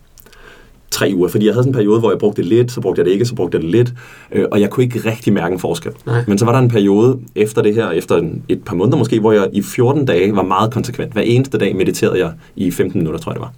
[0.90, 2.98] tre uger, fordi jeg havde sådan en periode, hvor jeg brugte det lidt, så brugte
[3.00, 3.94] jeg det ikke, så brugte jeg det lidt,
[4.32, 5.92] øh, og jeg kunne ikke rigtig mærke en forskel.
[6.06, 6.24] Nej.
[6.26, 9.20] Men så var der en periode efter det her, efter en, et par måneder måske,
[9.20, 11.12] hvor jeg i 14 dage var meget konsekvent.
[11.12, 13.52] Hver eneste dag mediterede jeg i 15 minutter, tror jeg det var.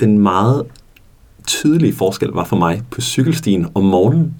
[0.00, 0.64] Den meget
[1.46, 4.34] tydelige forskel var for mig på cykelstien om morgenen.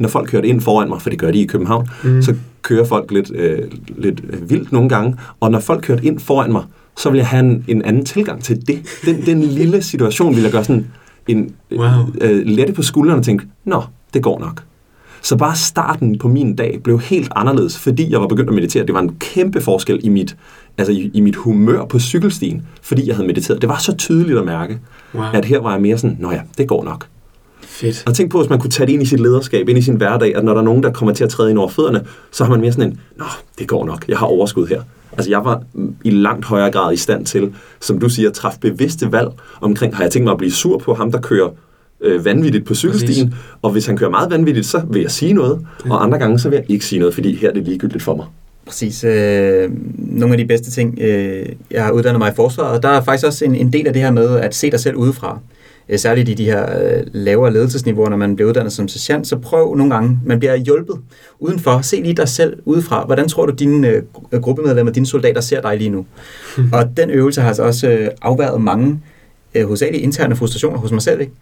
[0.00, 2.22] Når folk kørte ind foran mig, for det gør de i København, mm.
[2.22, 3.58] så kører folk lidt, øh,
[3.96, 6.62] lidt øh, vildt nogle gange, og når folk kørte ind foran mig,
[6.96, 8.78] så ville jeg have en, en anden tilgang til det.
[9.06, 10.86] Den, den lille situation ville jeg gøre sådan
[11.28, 11.88] en Wow.
[12.20, 13.82] øh, lette på skuldrene og tænke, nå,
[14.14, 14.62] det går nok.
[15.22, 18.86] Så bare starten på min dag blev helt anderledes, fordi jeg var begyndt at meditere.
[18.86, 20.36] Det var en kæmpe forskel i mit,
[20.78, 23.60] altså i, i mit humør på cykelstien, fordi jeg havde mediteret.
[23.60, 24.78] Det var så tydeligt at mærke,
[25.14, 25.24] Wow.
[25.34, 27.06] at her var jeg mere sådan, nå ja, det går nok.
[27.78, 28.02] Fedt.
[28.06, 29.96] Og tænk på, hvis man kunne tage det ind i sit lederskab, ind i sin
[29.96, 32.44] hverdag, at når der er nogen, der kommer til at træde ind over fødderne, så
[32.44, 33.24] har man mere sådan en, nå,
[33.58, 34.82] det går nok, jeg har overskud her.
[35.12, 35.62] Altså jeg var
[36.04, 39.28] i langt højere grad i stand til, som du siger, at træffe bevidste valg
[39.60, 41.48] omkring, har jeg tænkt mig at blive sur på ham, der kører
[42.00, 45.66] øh, vanvittigt på cykelstien, og hvis han kører meget vanvittigt, så vil jeg sige noget,
[45.90, 48.16] og andre gange, så vil jeg ikke sige noget, fordi her er det ligegyldigt for
[48.16, 48.26] mig.
[48.66, 49.04] Præcis.
[49.04, 50.98] Øh, nogle af de bedste ting.
[51.00, 53.86] Øh, jeg har uddannet mig i forsvaret, og der er faktisk også en, en del
[53.86, 55.32] af det her med at se dig selv udefra.
[55.32, 55.57] Øh,
[55.96, 59.74] særligt i de her øh, lavere ledelsesniveauer, når man bliver uddannet som sergeant, så prøv
[59.74, 60.96] nogle gange, man bliver hjulpet
[61.38, 61.80] udenfor.
[61.80, 63.04] Se lige dig selv udefra.
[63.04, 64.02] Hvordan tror du, dine øh,
[64.40, 66.06] gruppemedlemmer, dine soldater ser dig lige nu?
[66.72, 69.00] og den øvelse har altså også øh, afværet mange
[69.54, 71.20] øh, hovedsageligt interne frustrationer hos mig selv.
[71.20, 71.32] Ikke?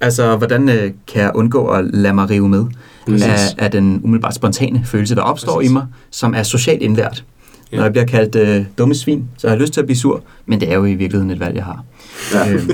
[0.00, 2.64] Altså, hvordan øh, kan jeg undgå at lade mig rive med
[3.06, 3.24] Præcis.
[3.24, 5.70] af, af den umiddelbart spontane følelse, der opstår Præcis.
[5.70, 7.24] i mig, som er socialt indlært.
[7.72, 7.76] Ja.
[7.76, 10.22] Når jeg bliver kaldt øh, dumme svin, så har jeg lyst til at blive sur,
[10.46, 11.84] men det er jo i virkeligheden et valg, jeg har.
[12.34, 12.52] Ja.
[12.52, 12.70] Øhm,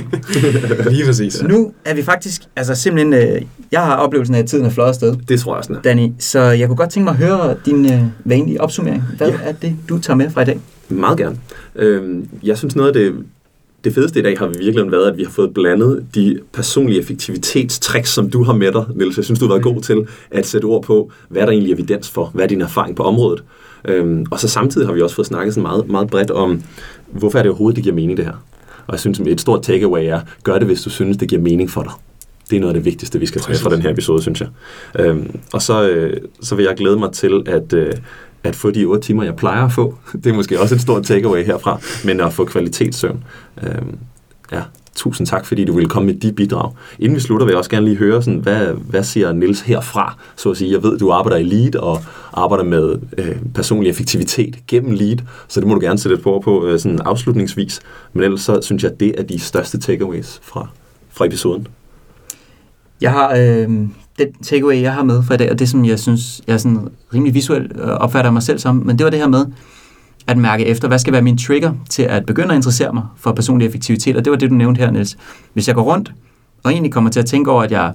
[0.91, 1.43] Lige præcis.
[1.43, 3.43] nu er vi faktisk, altså simpelthen, øh,
[3.73, 5.81] jeg har oplevelsen af, at tiden er fløjet afsted, Det tror jeg også, er.
[5.81, 9.03] Danny, så jeg kunne godt tænke mig at høre din øh, vanlige opsummering.
[9.17, 9.35] Hvad Ja.
[9.43, 10.61] er det, du tager med fra i dag?
[10.89, 11.37] Meget gerne.
[11.77, 13.15] Øhm, jeg synes noget af det,
[13.85, 18.11] det fedeste i dag har virkelig været, at vi har fået blandet de personlige effektivitetstricks,
[18.11, 19.17] som du har med dig, Niels.
[19.17, 21.73] Jeg synes, du har været god til at sætte ord på, hvad er der egentlig
[21.73, 22.31] evidens for?
[22.35, 23.43] Hvad er din erfaring på området?
[23.85, 26.63] Øhm, og så samtidig har vi også fået snakket sådan meget, meget bredt om,
[27.07, 28.45] hvorfor er det overhovedet, det giver mening det her?
[28.87, 31.71] Og jeg synes, et stort takeaway er, gør det, hvis du synes, det giver mening
[31.71, 31.93] for dig.
[32.51, 34.49] Det er noget af det vigtigste, vi skal tage fra den her episode, synes jeg.
[34.99, 37.93] Øhm, og så, øh, så vil jeg glæde mig til at, øh,
[38.45, 39.95] at få de 8 timer, jeg plejer at få.
[40.25, 43.25] Det er måske også et stort takeaway herfra, men at få kvalitetssøvn.
[43.63, 43.99] Øhm,
[44.53, 44.63] ja,
[44.99, 46.73] tusind tak, fordi du ville komme med de bidrag.
[46.99, 50.17] Inden vi slutter, vil jeg også gerne lige høre, sådan, hvad, hvad siger Nils herfra?
[50.37, 51.99] Så at sige, jeg ved, du arbejder i lead og
[52.33, 55.17] arbejder med øh, personlig effektivitet gennem lead,
[55.49, 57.81] så det må du gerne sætte et på på øh, sådan afslutningsvis.
[58.13, 60.69] Men ellers så synes jeg, det er de største takeaways fra,
[61.11, 61.67] fra episoden.
[63.01, 63.69] Jeg har øh,
[64.19, 66.89] den takeaway, jeg har med fra i dag, og det som jeg synes, jeg sådan
[67.15, 69.47] rimelig visuelt øh, opfatter mig selv som, men det var det her med
[70.29, 73.33] at mærke efter, hvad skal være min trigger til at begynde at interessere mig for
[73.33, 75.17] personlig effektivitet, og det var det, du nævnte her, Niels.
[75.53, 76.13] Hvis jeg går rundt
[76.63, 77.93] og egentlig kommer til at tænke over, at jeg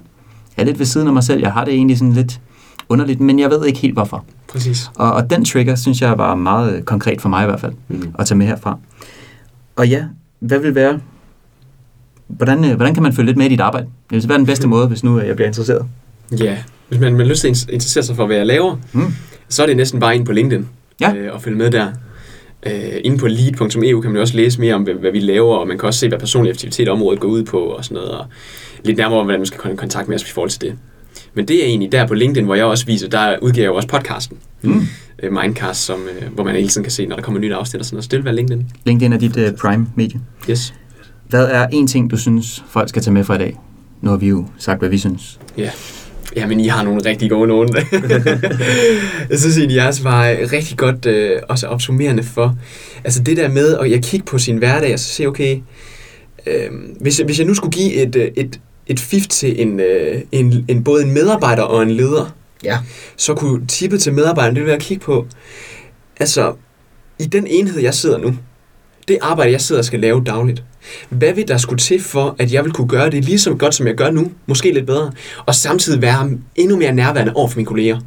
[0.56, 2.40] er lidt ved siden af mig selv, jeg har det egentlig sådan lidt
[2.88, 4.24] underligt, men jeg ved ikke helt hvorfor.
[4.48, 4.90] Præcis.
[4.96, 8.14] Og, og den trigger, synes jeg, var meget konkret for mig i hvert fald, Mm.
[8.18, 8.78] at tage med herfra.
[9.76, 10.04] Og ja,
[10.40, 11.00] hvad vil være...
[12.26, 13.86] Hvordan, øh, hvordan kan man følge lidt med i dit arbejde?
[14.10, 15.86] Det vil være den bedste måde, hvis nu øh, jeg bliver interesseret.
[16.40, 16.56] Ja,
[16.88, 19.14] hvis man, man lyst til at interessere sig for, hvad jeg laver, Mm.
[19.48, 20.68] så er det næsten bare ind på LinkedIn
[21.00, 21.14] Ja.
[21.14, 21.92] øh, og følge med der.
[22.66, 25.56] Øh, inde på lead.eu kan man jo også læse mere om, hvad, hvad vi laver,
[25.56, 28.10] og man kan også se, hvad personlig aktivitet området går ud på og sådan noget,
[28.10, 28.26] og
[28.84, 30.74] lidt nærmere, hvordan man skal komme i kontakt med os i forhold til det.
[31.34, 33.76] Men det er egentlig der på LinkedIn, hvor jeg også viser, der udgiver jeg jo
[33.76, 34.36] også podcasten.
[34.62, 34.82] Mm.
[35.22, 37.80] Øh, Mindcast, som, øh, hvor man hele tiden kan se, når der kommer nyt afsnit
[37.80, 38.04] og sådan noget.
[38.04, 38.66] Så det vil være LinkedIn.
[38.84, 40.20] LinkedIn er dit uh, prime-medie.
[40.50, 40.74] Yes.
[41.28, 43.56] Hvad er en ting, du synes, folk skal tage med fra i dag?
[44.00, 45.40] Nu har vi jo sagt, hvad vi synes.
[45.58, 45.62] Ja.
[45.62, 45.72] Yeah.
[46.36, 47.76] Jamen, I har nogle rigtig gode nogen.
[49.30, 52.56] jeg synes at jeres var rigtig godt øh, også opsummerende for.
[53.04, 55.58] Altså det der med at jeg kigge på sin hverdag og så se, okay,
[56.46, 56.70] øh,
[57.00, 60.64] hvis, hvis jeg nu skulle give et, øh, et, et fif til en, øh, en,
[60.68, 62.78] en, både en medarbejder og en leder, ja.
[63.16, 65.26] så kunne tippet til medarbejderen, det vil være at kigge på,
[66.20, 66.54] altså
[67.18, 68.34] i den enhed, jeg sidder nu,
[69.08, 70.62] det arbejde, jeg sidder og skal lave dagligt,
[71.08, 73.74] hvad vil der skulle til for, at jeg vil kunne gøre det lige så godt,
[73.74, 75.12] som jeg gør nu, måske lidt bedre,
[75.46, 78.00] og samtidig være endnu mere nærværende over for mine kolleger?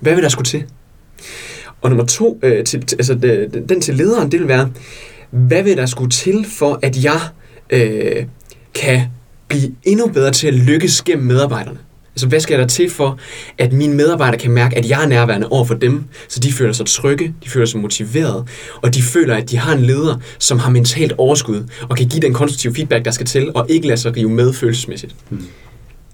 [0.00, 0.64] Hvad vil der skulle til?
[1.82, 4.70] Og nummer to, øh, til, til, altså den, den til lederen, det vil være,
[5.30, 7.20] hvad vil der skulle til for, at jeg
[7.70, 8.26] øh,
[8.74, 9.00] kan
[9.48, 11.78] blive endnu bedre til at lykkes gennem medarbejderne?
[12.14, 13.18] Altså, hvad skal der til for,
[13.58, 16.72] at mine medarbejdere kan mærke, at jeg er nærværende over for dem, så de føler
[16.72, 18.48] sig trygge, de føler sig motiveret,
[18.82, 22.22] og de føler, at de har en leder, som har mentalt overskud, og kan give
[22.22, 25.14] den konstruktive feedback, der skal til, og ikke lade sig rive med følelsesmæssigt.
[25.28, 25.46] Hmm.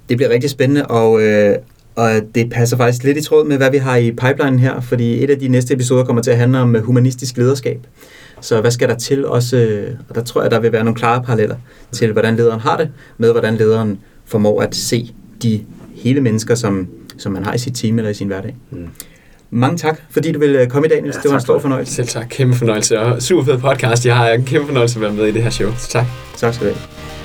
[0.09, 1.57] Det bliver rigtig spændende, og, øh,
[1.97, 5.25] og det passer faktisk lidt i tråd med, hvad vi har i pipelinen her, fordi
[5.25, 7.87] et af de næste episoder kommer til at handle om humanistisk lederskab.
[8.41, 10.97] Så hvad skal der til også, øh, og der tror jeg, der vil være nogle
[10.97, 11.57] klare paralleller
[11.93, 12.89] til, hvordan lederen har det,
[13.19, 15.61] med hvordan lederen formår at se de
[16.03, 16.89] hele mennesker, som,
[17.19, 18.55] som man har i sit team eller i sin hverdag.
[18.71, 18.89] Mm.
[19.51, 21.17] Mange tak, fordi du ville komme i dag, Niels.
[21.17, 21.95] Ja, det var en stor fornøjelse.
[21.95, 22.27] Selv tak.
[22.31, 23.01] Kæmpe fornøjelse.
[23.01, 24.07] Og super fed podcast.
[24.07, 25.71] Jeg har en kæmpe fornøjelse at være med i det her show.
[25.79, 26.07] Så tak.
[26.37, 27.20] Tak skal du have.